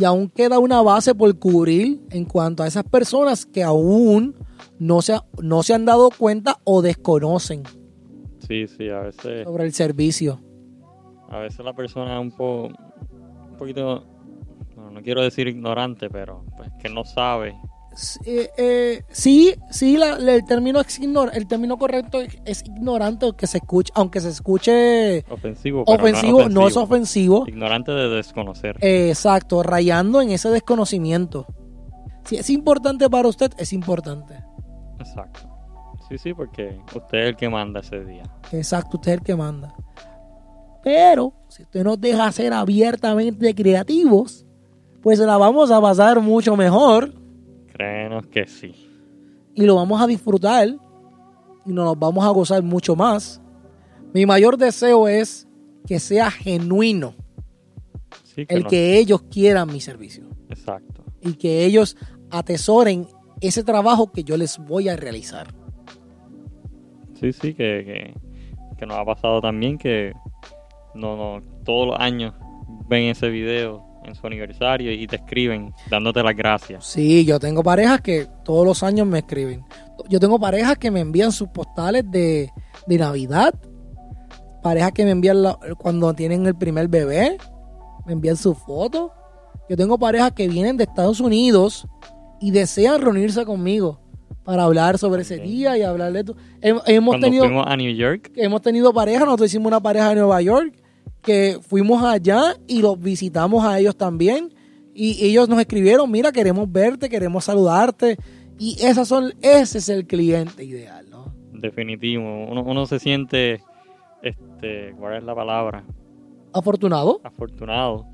y 0.00 0.04
aún 0.04 0.28
queda 0.28 0.58
una 0.58 0.80
base 0.82 1.14
por 1.14 1.38
cubrir 1.38 2.00
en 2.10 2.24
cuanto 2.24 2.62
a 2.62 2.66
esas 2.66 2.84
personas 2.84 3.44
que 3.46 3.62
aún 3.62 4.34
no 4.78 5.02
se, 5.02 5.18
no 5.42 5.62
se 5.62 5.74
han 5.74 5.84
dado 5.84 6.10
cuenta 6.10 6.58
o 6.64 6.82
desconocen 6.82 7.62
Sí, 8.46 8.66
sí, 8.66 8.88
a 8.88 9.00
veces, 9.00 9.44
sobre 9.44 9.64
el 9.64 9.72
servicio. 9.74 10.40
a 11.28 11.38
veces 11.40 11.64
la 11.64 11.74
persona 11.74 12.14
es 12.14 12.20
un, 12.22 12.30
po, 12.30 12.68
un 13.50 13.56
poquito, 13.58 14.06
bueno, 14.74 14.90
no 14.92 15.02
quiero 15.02 15.22
decir 15.22 15.46
ignorante, 15.48 16.08
pero 16.08 16.44
pues 16.56 16.70
que 16.80 16.88
no 16.88 17.04
sabe. 17.04 17.54
Sí, 17.98 18.20
eh, 18.26 18.50
eh, 18.56 19.02
sí, 19.10 19.54
sí, 19.72 19.96
la- 19.96 20.14
el, 20.18 20.44
término 20.44 20.78
es 20.80 21.00
ignor- 21.00 21.32
el 21.34 21.48
término 21.48 21.76
correcto 21.78 22.20
es, 22.44 22.62
ignorante, 22.64 23.26
aunque 23.26 23.48
se 23.48 23.58
escuche, 23.58 23.92
aunque 23.96 24.20
se 24.20 24.28
escuche 24.28 25.24
Ofensivo, 25.28 25.84
pero 25.84 25.98
ofensivo, 26.04 26.48
no 26.48 26.68
es 26.68 26.76
ofensivo. 26.76 27.44
Ignorante 27.48 27.90
de 27.90 28.08
desconocer. 28.08 28.76
Eh, 28.82 29.08
Exacto, 29.08 29.64
rayando 29.64 30.20
en 30.20 30.30
ese 30.30 30.48
desconocimiento. 30.50 31.46
Si 32.24 32.36
es 32.36 32.48
importante 32.50 33.10
para 33.10 33.26
usted, 33.26 33.50
es 33.58 33.72
importante. 33.72 34.44
Exacto. 35.00 35.40
Sí, 36.08 36.18
sí, 36.18 36.32
porque 36.34 36.78
usted 36.94 37.18
es 37.18 37.26
el 37.30 37.36
que 37.36 37.48
manda 37.48 37.80
ese 37.80 38.04
día. 38.04 38.22
Exacto, 38.52 38.98
usted 38.98 39.12
es 39.14 39.18
el 39.18 39.24
que 39.24 39.34
manda. 39.34 39.74
Pero 40.84 41.32
si 41.48 41.64
usted 41.64 41.82
nos 41.82 42.00
deja 42.00 42.30
ser 42.30 42.52
abiertamente 42.52 43.52
creativos, 43.56 44.46
pues 45.02 45.18
la 45.18 45.36
vamos 45.36 45.72
a 45.72 45.80
pasar 45.80 46.20
mucho 46.20 46.54
mejor 46.56 47.12
Créenos 47.78 48.26
que 48.26 48.46
sí. 48.46 48.74
y 49.54 49.62
lo 49.62 49.76
vamos 49.76 50.00
a 50.02 50.06
disfrutar 50.06 50.68
y 51.66 51.72
nos 51.72 51.98
vamos 51.98 52.24
a 52.24 52.28
gozar 52.30 52.62
mucho 52.62 52.94
más. 52.96 53.40
Mi 54.12 54.26
mayor 54.26 54.56
deseo 54.58 55.08
es 55.08 55.48
que 55.86 55.98
sea 56.00 56.30
genuino 56.30 57.14
Sí, 58.24 58.44
que 58.46 58.54
el 58.54 58.64
no- 58.64 58.68
que 58.68 58.98
ellos 58.98 59.22
quieran 59.22 59.68
mi 59.72 59.80
servicio 59.80 60.24
Exacto. 60.50 61.04
y 61.22 61.34
que 61.34 61.64
ellos 61.64 61.96
atesoren 62.30 63.06
ese 63.40 63.64
trabajo 63.64 64.12
que 64.12 64.22
yo 64.24 64.36
les 64.36 64.58
voy 64.58 64.88
a 64.88 64.96
realizar. 64.96 65.54
Sí, 67.14 67.32
sí, 67.32 67.54
que, 67.54 67.84
que, 67.84 68.14
que 68.76 68.86
nos 68.86 68.96
ha 68.96 69.04
pasado 69.04 69.40
también 69.40 69.76
que 69.78 70.12
no, 70.94 71.16
no, 71.16 71.42
todos 71.64 71.88
los 71.88 71.96
años 71.98 72.34
ven 72.88 73.04
ese 73.04 73.28
video 73.28 73.84
en 74.08 74.14
su 74.16 74.26
aniversario 74.26 74.90
y 74.92 75.06
te 75.06 75.16
escriben 75.16 75.72
dándote 75.88 76.22
las 76.22 76.34
gracias. 76.36 76.84
Sí, 76.84 77.24
yo 77.24 77.38
tengo 77.38 77.62
parejas 77.62 78.00
que 78.00 78.26
todos 78.44 78.66
los 78.66 78.82
años 78.82 79.06
me 79.06 79.18
escriben. 79.20 79.64
Yo 80.08 80.18
tengo 80.20 80.38
parejas 80.40 80.76
que 80.78 80.90
me 80.90 81.00
envían 81.00 81.30
sus 81.32 81.48
postales 81.48 82.04
de, 82.10 82.50
de 82.86 82.98
Navidad. 82.98 83.54
Parejas 84.62 84.92
que 84.92 85.04
me 85.04 85.12
envían 85.12 85.42
la- 85.42 85.58
cuando 85.78 86.12
tienen 86.14 86.46
el 86.46 86.54
primer 86.56 86.88
bebé. 86.88 87.36
Me 88.06 88.12
envían 88.14 88.36
sus 88.36 88.58
fotos. 88.58 89.10
Yo 89.68 89.76
tengo 89.76 89.98
parejas 89.98 90.32
que 90.32 90.48
vienen 90.48 90.76
de 90.76 90.84
Estados 90.84 91.20
Unidos 91.20 91.86
y 92.40 92.50
desean 92.50 93.00
reunirse 93.00 93.44
conmigo 93.44 94.00
para 94.44 94.62
hablar 94.64 94.96
sobre 94.96 95.22
ese 95.22 95.36
día 95.38 95.76
y 95.76 95.82
hablar 95.82 96.12
de 96.12 96.20
esto. 96.20 96.36
Hem- 96.62 96.80
Hemos 96.86 97.12
Cuando 97.12 97.26
tenido, 97.26 97.68
a 97.68 97.76
New 97.76 97.94
York, 97.94 98.32
hemos 98.36 98.62
tenido 98.62 98.92
parejas, 98.94 99.24
nosotros 99.26 99.48
hicimos 99.50 99.66
una 99.66 99.80
pareja 99.80 100.08
de 100.10 100.14
Nueva 100.16 100.40
York 100.40 100.74
que 101.28 101.58
fuimos 101.60 102.02
allá 102.02 102.54
y 102.66 102.80
los 102.80 102.98
visitamos 102.98 103.62
a 103.66 103.78
ellos 103.78 103.94
también 103.96 104.54
y 104.94 105.22
ellos 105.26 105.46
nos 105.46 105.60
escribieron, 105.60 106.10
mira, 106.10 106.32
queremos 106.32 106.72
verte, 106.72 107.10
queremos 107.10 107.44
saludarte 107.44 108.16
y 108.58 108.78
esas 108.82 109.06
son, 109.06 109.34
ese 109.42 109.76
es 109.78 109.88
el 109.90 110.06
cliente 110.06 110.64
ideal, 110.64 111.10
¿no? 111.10 111.34
definitivo, 111.52 112.22
uno, 112.48 112.62
uno 112.62 112.86
se 112.86 112.98
siente, 112.98 113.60
este, 114.22 114.94
¿cuál 114.98 115.16
es 115.18 115.22
la 115.24 115.34
palabra? 115.34 115.84
Afortunado, 116.54 117.20
Afortunado. 117.22 118.06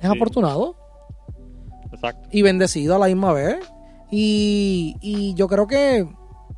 es 0.00 0.08
Sí. 0.10 0.16
afortunado 0.16 0.76
Exacto. 1.92 2.28
y 2.32 2.42
bendecido 2.42 2.96
a 2.96 2.98
la 2.98 3.06
misma 3.06 3.32
vez 3.32 3.58
y, 4.10 4.96
y 5.00 5.34
yo 5.34 5.46
creo 5.46 5.66
que 5.68 6.06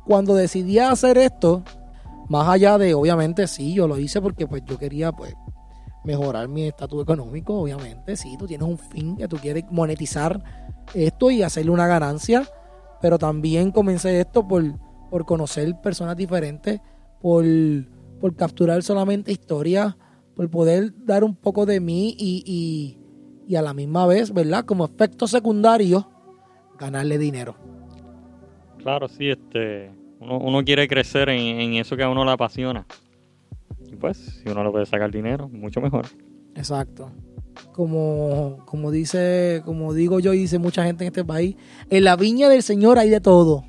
cuando 0.05 0.33
decidí 0.35 0.79
hacer 0.79 1.17
esto, 1.19 1.63
más 2.29 2.47
allá 2.47 2.77
de, 2.77 2.93
obviamente 2.93 3.47
sí, 3.47 3.73
yo 3.73 3.87
lo 3.87 3.97
hice 3.99 4.21
porque 4.21 4.47
pues 4.47 4.63
yo 4.65 4.77
quería 4.79 5.11
pues 5.11 5.33
mejorar 6.03 6.47
mi 6.47 6.67
estatus 6.67 7.03
económico, 7.03 7.61
obviamente, 7.61 8.15
sí, 8.15 8.35
tú 8.37 8.45
tienes 8.45 8.67
un 8.67 8.77
fin 8.77 9.17
que 9.17 9.27
tú 9.27 9.37
quieres 9.37 9.63
monetizar 9.71 10.43
esto 10.93 11.31
y 11.31 11.43
hacerle 11.43 11.71
una 11.71 11.87
ganancia, 11.87 12.47
pero 13.01 13.17
también 13.17 13.71
comencé 13.71 14.19
esto 14.19 14.47
por, 14.47 14.63
por 15.09 15.25
conocer 15.25 15.79
personas 15.81 16.17
diferentes, 16.17 16.81
por, 17.21 17.45
por 18.19 18.35
capturar 18.35 18.83
solamente 18.83 19.31
historias, 19.31 19.95
por 20.35 20.49
poder 20.49 20.93
dar 21.05 21.23
un 21.23 21.35
poco 21.35 21.65
de 21.65 21.79
mí 21.79 22.15
y, 22.17 22.97
y, 23.47 23.55
a 23.55 23.61
la 23.61 23.73
misma 23.73 24.07
vez, 24.07 24.33
¿verdad? 24.33 24.65
Como 24.65 24.85
efecto 24.85 25.27
secundario, 25.27 26.09
ganarle 26.79 27.19
dinero. 27.19 27.55
Claro, 28.79 29.07
sí, 29.07 29.29
este, 29.29 29.91
uno, 30.19 30.39
uno 30.39 30.63
quiere 30.63 30.87
crecer 30.87 31.29
en, 31.29 31.39
en 31.39 31.73
eso 31.75 31.95
que 31.95 32.03
a 32.03 32.09
uno 32.09 32.25
le 32.25 32.31
apasiona. 32.31 32.87
Y 33.93 33.95
pues, 33.95 34.41
si 34.43 34.49
uno 34.49 34.63
le 34.63 34.71
puede 34.71 34.85
sacar 34.87 35.11
dinero, 35.11 35.47
mucho 35.49 35.79
mejor. 35.79 36.07
Exacto. 36.55 37.11
Como, 37.73 38.57
como 38.65 38.89
dice, 38.89 39.61
como 39.65 39.93
digo 39.93 40.19
yo 40.19 40.33
y 40.33 40.39
dice 40.39 40.57
mucha 40.57 40.83
gente 40.83 41.03
en 41.03 41.09
este 41.09 41.23
país, 41.23 41.55
en 41.89 42.03
la 42.03 42.15
viña 42.15 42.49
del 42.49 42.63
Señor 42.63 42.97
hay 42.97 43.09
de 43.09 43.21
todo. 43.21 43.63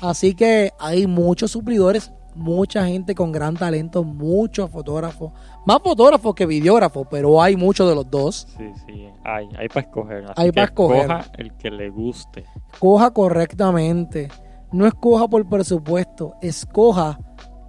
Así 0.00 0.34
que 0.34 0.72
hay 0.80 1.06
muchos 1.06 1.52
suplidores, 1.52 2.12
mucha 2.34 2.86
gente 2.86 3.14
con 3.14 3.30
gran 3.30 3.54
talento, 3.54 4.02
muchos 4.02 4.68
fotógrafos, 4.70 5.32
más 5.64 5.78
fotógrafos 5.80 6.34
que 6.34 6.46
videógrafos, 6.46 7.06
pero 7.08 7.40
hay 7.40 7.56
muchos 7.56 7.88
de 7.88 7.94
los 7.94 8.10
dos. 8.10 8.48
Sí, 8.58 8.64
sí, 8.86 9.08
hay, 9.22 9.48
hay 9.56 9.68
para 9.68 9.80
escoger. 9.82 10.24
Así 10.24 10.32
Hay 10.36 10.50
que 10.50 10.54
pa' 10.54 10.64
escoger. 10.64 11.06
Coja 11.06 11.24
el 11.38 11.52
que 11.54 11.70
le 11.70 11.88
guste. 11.88 12.44
Coja 12.80 13.12
correctamente. 13.12 14.28
No 14.72 14.86
escoja 14.86 15.28
por 15.28 15.48
presupuesto, 15.48 16.34
escoja 16.42 17.20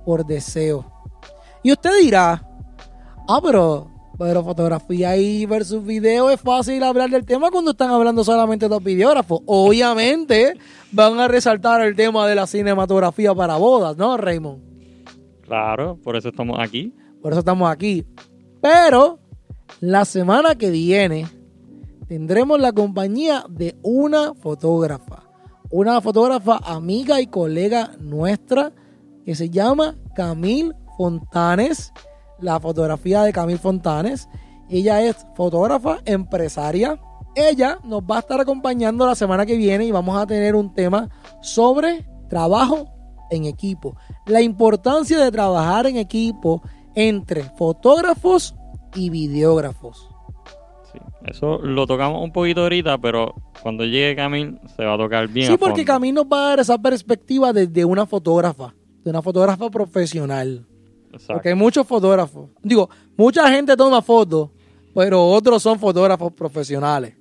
por 0.04 0.26
deseo. 0.26 0.95
Y 1.66 1.72
usted 1.72 2.00
dirá, 2.00 2.48
ah, 3.28 3.40
pero, 3.42 3.90
pero 4.20 4.44
fotografía 4.44 5.18
y 5.18 5.48
versus 5.48 5.84
video 5.84 6.30
es 6.30 6.40
fácil 6.40 6.84
hablar 6.84 7.10
del 7.10 7.26
tema 7.26 7.50
cuando 7.50 7.72
están 7.72 7.90
hablando 7.90 8.24
solamente 8.24 8.68
dos 8.68 8.84
videógrafos. 8.84 9.42
Obviamente 9.48 10.54
van 10.92 11.20
a 11.20 11.28
resaltar 11.28 11.82
el 11.82 11.96
tema 11.96 12.28
de 12.28 12.36
la 12.36 12.46
cinematografía 12.46 13.34
para 13.34 13.56
bodas, 13.56 13.98
¿no, 13.98 14.16
Raymond? 14.16 14.62
Claro, 15.42 15.98
por 16.04 16.16
eso 16.16 16.30
estamos 16.30 16.60
aquí. 16.60 16.94
Por 17.20 17.32
eso 17.32 17.40
estamos 17.40 17.68
aquí. 17.68 18.06
Pero 18.62 19.18
la 19.80 20.06
semana 20.06 20.54
que 20.54 20.70
viene 20.70 21.26
tendremos 22.08 22.60
la 22.60 22.74
compañía 22.74 23.44
de 23.50 23.76
una 23.82 24.36
fotógrafa. 24.36 25.24
Una 25.72 26.00
fotógrafa 26.00 26.58
amiga 26.58 27.22
y 27.22 27.26
colega 27.26 27.90
nuestra 28.00 28.72
que 29.26 29.34
se 29.34 29.50
llama 29.50 29.96
Camille 30.16 30.76
Fontanes. 30.98 31.94
La 32.40 32.60
fotografía 32.60 33.24
de 33.24 33.34
Camille 33.34 33.60
Fontanes. 33.60 34.28
Ella 34.70 35.02
es 35.02 35.26
fotógrafa, 35.36 36.00
empresaria. 36.06 37.00
Ella 37.36 37.80
nos 37.84 38.02
va 38.02 38.18
a 38.18 38.20
estar 38.20 38.40
acompañando 38.40 39.06
la 39.06 39.16
semana 39.16 39.46
que 39.46 39.58
viene 39.58 39.86
y 39.86 39.92
vamos 39.92 40.18
a 40.18 40.26
tener 40.26 40.56
un 40.56 40.74
tema 40.74 41.10
sobre 41.42 42.06
trabajo 42.30 42.88
en 43.30 43.46
equipo. 43.46 43.96
La 44.26 44.42
importancia 44.42 45.20
de 45.20 45.32
trabajar 45.32 45.88
en 45.88 45.98
equipo 45.98 46.62
entre 46.96 47.44
fotógrafos 47.44 48.56
y 48.96 49.10
videógrafos. 49.10 50.10
Sí, 50.92 51.00
eso 51.26 51.58
lo 51.58 51.86
tocamos 51.86 52.24
un 52.24 52.32
poquito 52.32 52.62
ahorita, 52.62 52.98
pero 52.98 53.36
cuando 53.62 53.84
llegue 53.84 54.16
Camil 54.16 54.60
se 54.76 54.86
va 54.86 54.94
a 54.94 54.98
tocar 54.98 55.28
bien. 55.28 55.48
Sí, 55.48 55.54
a 55.54 55.58
porque. 55.58 55.84
Camille 55.84 56.14
nos 56.14 56.26
va 56.26 56.46
a 56.46 56.50
dar 56.50 56.60
esa 56.60 56.78
perspectiva 56.78 57.52
desde 57.52 57.84
una 57.84 58.06
fotógrafa, 58.06 58.74
de 59.04 59.10
una 59.10 59.22
fotógrafa 59.22 59.70
profesional. 59.70 60.66
Exacto. 61.16 61.34
Porque 61.34 61.50
hay 61.50 61.56
muchos 61.56 61.88
fotógrafos. 61.88 62.50
Digo, 62.62 62.90
mucha 63.16 63.50
gente 63.50 63.76
toma 63.78 64.02
fotos, 64.02 64.50
pero 64.94 65.26
otros 65.26 65.64
son 65.64 65.80
fotógrafos 65.80 66.34
profesionales. 66.34 67.16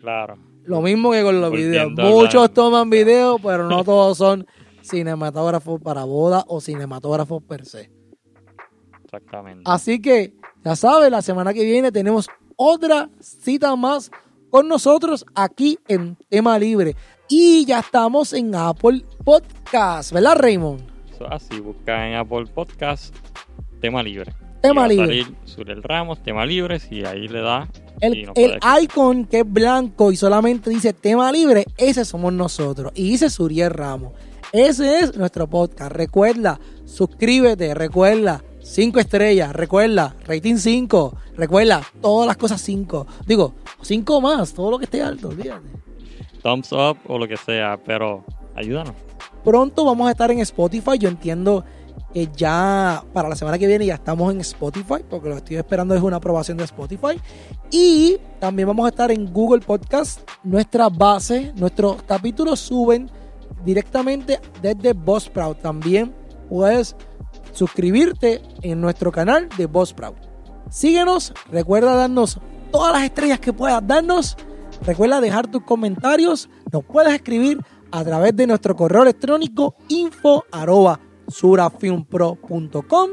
Claro. 0.00 0.38
Lo 0.64 0.80
mismo 0.80 1.12
que 1.12 1.22
con 1.22 1.40
los 1.40 1.50
videos. 1.52 1.90
Volviendo 1.94 2.16
Muchos 2.16 2.52
toman 2.52 2.90
videos, 2.90 3.40
pero 3.42 3.68
no 3.68 3.84
todos 3.84 4.18
son 4.18 4.46
cinematógrafos 4.82 5.80
para 5.80 6.04
boda 6.04 6.44
o 6.48 6.60
cinematógrafos 6.60 7.42
per 7.42 7.64
se. 7.64 7.90
Exactamente. 9.04 9.62
Así 9.64 10.00
que, 10.00 10.34
ya 10.64 10.74
sabes, 10.74 11.10
la 11.10 11.22
semana 11.22 11.52
que 11.52 11.64
viene 11.64 11.92
tenemos 11.92 12.28
otra 12.56 13.10
cita 13.20 13.76
más 13.76 14.10
con 14.50 14.68
nosotros 14.68 15.26
aquí 15.34 15.78
en 15.88 16.16
Tema 16.28 16.58
Libre. 16.58 16.96
Y 17.28 17.64
ya 17.66 17.80
estamos 17.80 18.32
en 18.32 18.54
Apple 18.54 19.04
Podcast, 19.24 20.12
¿verdad, 20.12 20.36
Raymond? 20.38 20.95
Eso 21.16 21.32
así, 21.32 21.60
busca 21.60 22.06
en 22.06 22.16
Apple 22.16 22.44
Podcast 22.44 23.16
tema 23.80 24.02
libre. 24.02 24.34
Tema 24.60 24.86
libre. 24.86 25.06
salir 25.06 25.34
Suriel 25.46 25.82
Ramos, 25.82 26.22
tema 26.22 26.44
libre, 26.44 26.78
y 26.90 27.06
ahí 27.06 27.26
le 27.26 27.40
da. 27.40 27.70
El, 28.02 28.30
el 28.34 28.58
icon 28.82 29.24
que 29.24 29.40
es 29.40 29.50
blanco 29.50 30.12
y 30.12 30.16
solamente 30.16 30.68
dice 30.68 30.92
tema 30.92 31.32
libre, 31.32 31.64
ese 31.78 32.04
somos 32.04 32.34
nosotros. 32.34 32.92
Y 32.94 33.12
dice 33.12 33.30
Suriel 33.30 33.70
Ramos. 33.70 34.12
Ese 34.52 34.98
es 34.98 35.16
nuestro 35.16 35.46
podcast. 35.46 35.90
Recuerda, 35.90 36.60
suscríbete, 36.84 37.72
recuerda, 37.72 38.44
5 38.60 38.98
estrellas, 39.00 39.56
recuerda, 39.56 40.14
rating 40.26 40.56
5, 40.56 41.16
recuerda, 41.38 41.80
todas 42.02 42.26
las 42.26 42.36
cosas 42.36 42.60
5. 42.60 43.06
Digo, 43.26 43.54
5 43.80 44.20
más, 44.20 44.52
todo 44.52 44.72
lo 44.72 44.78
que 44.78 44.84
esté 44.84 45.00
alto, 45.00 45.28
olvídate. 45.28 45.66
thumbs 46.42 46.72
up 46.72 46.98
o 47.06 47.18
lo 47.18 47.26
que 47.26 47.38
sea, 47.38 47.78
pero 47.82 48.22
ayúdanos. 48.56 48.94
Pronto 49.44 49.84
vamos 49.84 50.08
a 50.08 50.10
estar 50.10 50.30
en 50.30 50.40
Spotify. 50.40 50.98
Yo 50.98 51.08
entiendo 51.08 51.64
que 52.12 52.28
ya 52.34 53.04
para 53.12 53.28
la 53.28 53.36
semana 53.36 53.58
que 53.58 53.66
viene 53.66 53.86
ya 53.86 53.94
estamos 53.94 54.32
en 54.32 54.40
Spotify, 54.40 55.04
porque 55.08 55.28
lo 55.28 55.34
que 55.34 55.38
estoy 55.38 55.56
esperando 55.56 55.94
es 55.94 56.02
una 56.02 56.16
aprobación 56.16 56.56
de 56.56 56.64
Spotify. 56.64 57.20
Y 57.70 58.18
también 58.40 58.66
vamos 58.66 58.86
a 58.86 58.88
estar 58.88 59.10
en 59.10 59.32
Google 59.32 59.60
Podcast. 59.60 60.28
Nuestra 60.42 60.88
base, 60.88 61.52
nuestros 61.56 62.02
capítulos 62.02 62.58
suben 62.60 63.10
directamente 63.64 64.40
desde 64.60 64.92
Buzzsprout. 64.92 65.60
También 65.60 66.14
puedes 66.48 66.96
suscribirte 67.52 68.42
en 68.62 68.80
nuestro 68.80 69.12
canal 69.12 69.48
de 69.56 69.66
Buzzsprout. 69.66 70.16
Síguenos, 70.70 71.32
recuerda 71.50 71.94
darnos 71.94 72.40
todas 72.72 72.92
las 72.92 73.04
estrellas 73.04 73.40
que 73.40 73.52
puedas 73.52 73.86
darnos. 73.86 74.36
Recuerda 74.82 75.20
dejar 75.20 75.46
tus 75.46 75.62
comentarios. 75.62 76.48
Nos 76.72 76.84
puedes 76.84 77.14
escribir 77.14 77.60
a 77.96 78.04
través 78.04 78.36
de 78.36 78.46
nuestro 78.46 78.76
correo 78.76 79.02
electrónico 79.02 79.74
info 79.88 80.44
surafilmpro.com 81.28 83.10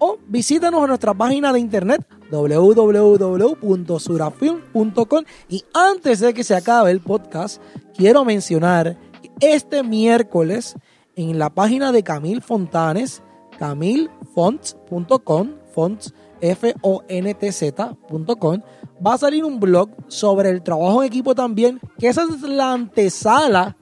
o 0.00 0.16
visítanos 0.28 0.82
en 0.82 0.88
nuestra 0.88 1.12
página 1.14 1.50
de 1.50 1.60
internet 1.60 2.06
www.surafilm.com 2.30 5.24
y 5.48 5.64
antes 5.72 6.20
de 6.20 6.34
que 6.34 6.44
se 6.44 6.54
acabe 6.54 6.90
el 6.90 7.00
podcast 7.00 7.62
quiero 7.96 8.26
mencionar 8.26 8.98
que 9.22 9.30
este 9.40 9.82
miércoles 9.82 10.74
en 11.16 11.38
la 11.38 11.48
página 11.48 11.90
de 11.90 12.02
Camil 12.02 12.42
Fontanes 12.42 13.22
camilfonts.com 13.58 15.52
fonts 15.74 16.12
f 16.42 16.74
o 16.82 17.02
n 17.08 17.34
t 17.34 17.50
z.com 17.50 18.60
va 19.04 19.14
a 19.14 19.18
salir 19.18 19.44
un 19.46 19.58
blog 19.58 19.88
sobre 20.08 20.50
el 20.50 20.62
trabajo 20.62 21.02
en 21.02 21.08
equipo 21.08 21.34
también 21.34 21.80
que 21.98 22.08
esa 22.08 22.24
es 22.24 22.42
la 22.42 22.74
antesala 22.74 23.78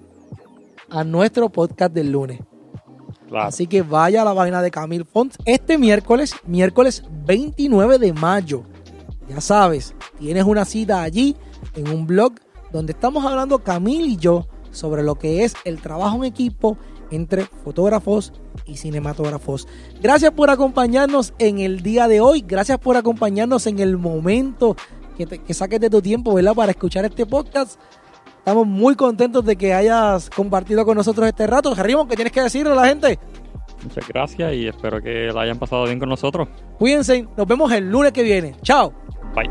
a 0.91 1.05
nuestro 1.05 1.49
podcast 1.49 1.93
del 1.93 2.13
lunes 2.13 2.41
Claro. 3.29 3.49
Así 3.49 3.67
que 3.67 3.83
vaya 3.83 4.23
a 4.23 4.25
la 4.25 4.35
página 4.37 4.63
de 4.63 4.71
Camil 4.71 5.05
Font 5.05 5.35
este 5.45 5.79
miércoles, 5.79 6.33
miércoles 6.47 7.03
29 7.27 7.99
de 7.99 8.13
mayo. 8.13 8.63
Ya 9.29 9.41
sabes, 9.41 9.97
tienes 10.17 10.45
una 10.45 10.65
cita 10.65 11.03
allí 11.03 11.35
en 11.75 11.89
un 11.89 12.07
blog 12.07 12.35
donde 12.73 12.93
estamos 12.93 13.25
hablando 13.25 13.59
Camil 13.65 14.07
y 14.07 14.17
yo 14.17 14.47
sobre 14.71 15.03
lo 15.03 15.17
que 15.17 15.43
es 15.43 15.55
el 15.65 15.81
trabajo 15.81 16.19
en 16.19 16.25
equipo 16.25 16.79
entre 17.11 17.47
fotógrafos 17.65 18.33
y 18.65 18.77
cinematógrafos. 18.77 19.67
Gracias 20.01 20.31
por 20.31 20.49
acompañarnos 20.51 21.35
en 21.41 21.59
el 21.59 21.83
día 21.83 22.07
de 22.07 22.21
hoy. 22.21 22.45
Gracias 22.47 22.79
por 22.79 22.97
acompañarnos 22.97 23.67
en 23.67 23.81
el 23.81 23.97
momento 23.99 24.77
que, 25.17 25.27
te- 25.27 25.39
que 25.39 25.53
saques 25.53 25.81
de 25.81 25.91
tu 25.91 26.01
tiempo, 26.01 26.33
¿verdad? 26.35 26.55
Para 26.55 26.71
escuchar 26.71 27.05
este 27.05 27.27
podcast. 27.27 27.81
Estamos 28.47 28.65
muy 28.65 28.95
contentos 28.95 29.45
de 29.45 29.57
que 29.57 29.75
hayas 29.75 30.31
compartido 30.31 30.85
con 30.85 30.97
nosotros 30.97 31.27
este 31.27 31.49
rato. 31.49 31.75
Raymond, 31.75 32.09
¿qué 32.09 32.15
tienes 32.15 32.33
que 32.33 32.43
decirle 32.43 32.71
a 32.71 32.77
la 32.77 32.87
gente? 32.87 33.19
Muchas 33.83 34.07
gracias 34.07 34.55
y 34.55 34.69
espero 34.69 35.03
que 35.03 35.33
la 35.35 35.41
hayan 35.41 35.59
pasado 35.59 35.83
bien 35.87 35.99
con 35.99 36.09
nosotros. 36.09 36.47
Cuídense, 36.79 37.27
nos 37.37 37.45
vemos 37.45 37.73
el 37.73 37.91
lunes 37.91 38.13
que 38.13 38.23
viene. 38.23 38.55
Chao. 38.63 38.93
Bye. 39.35 39.51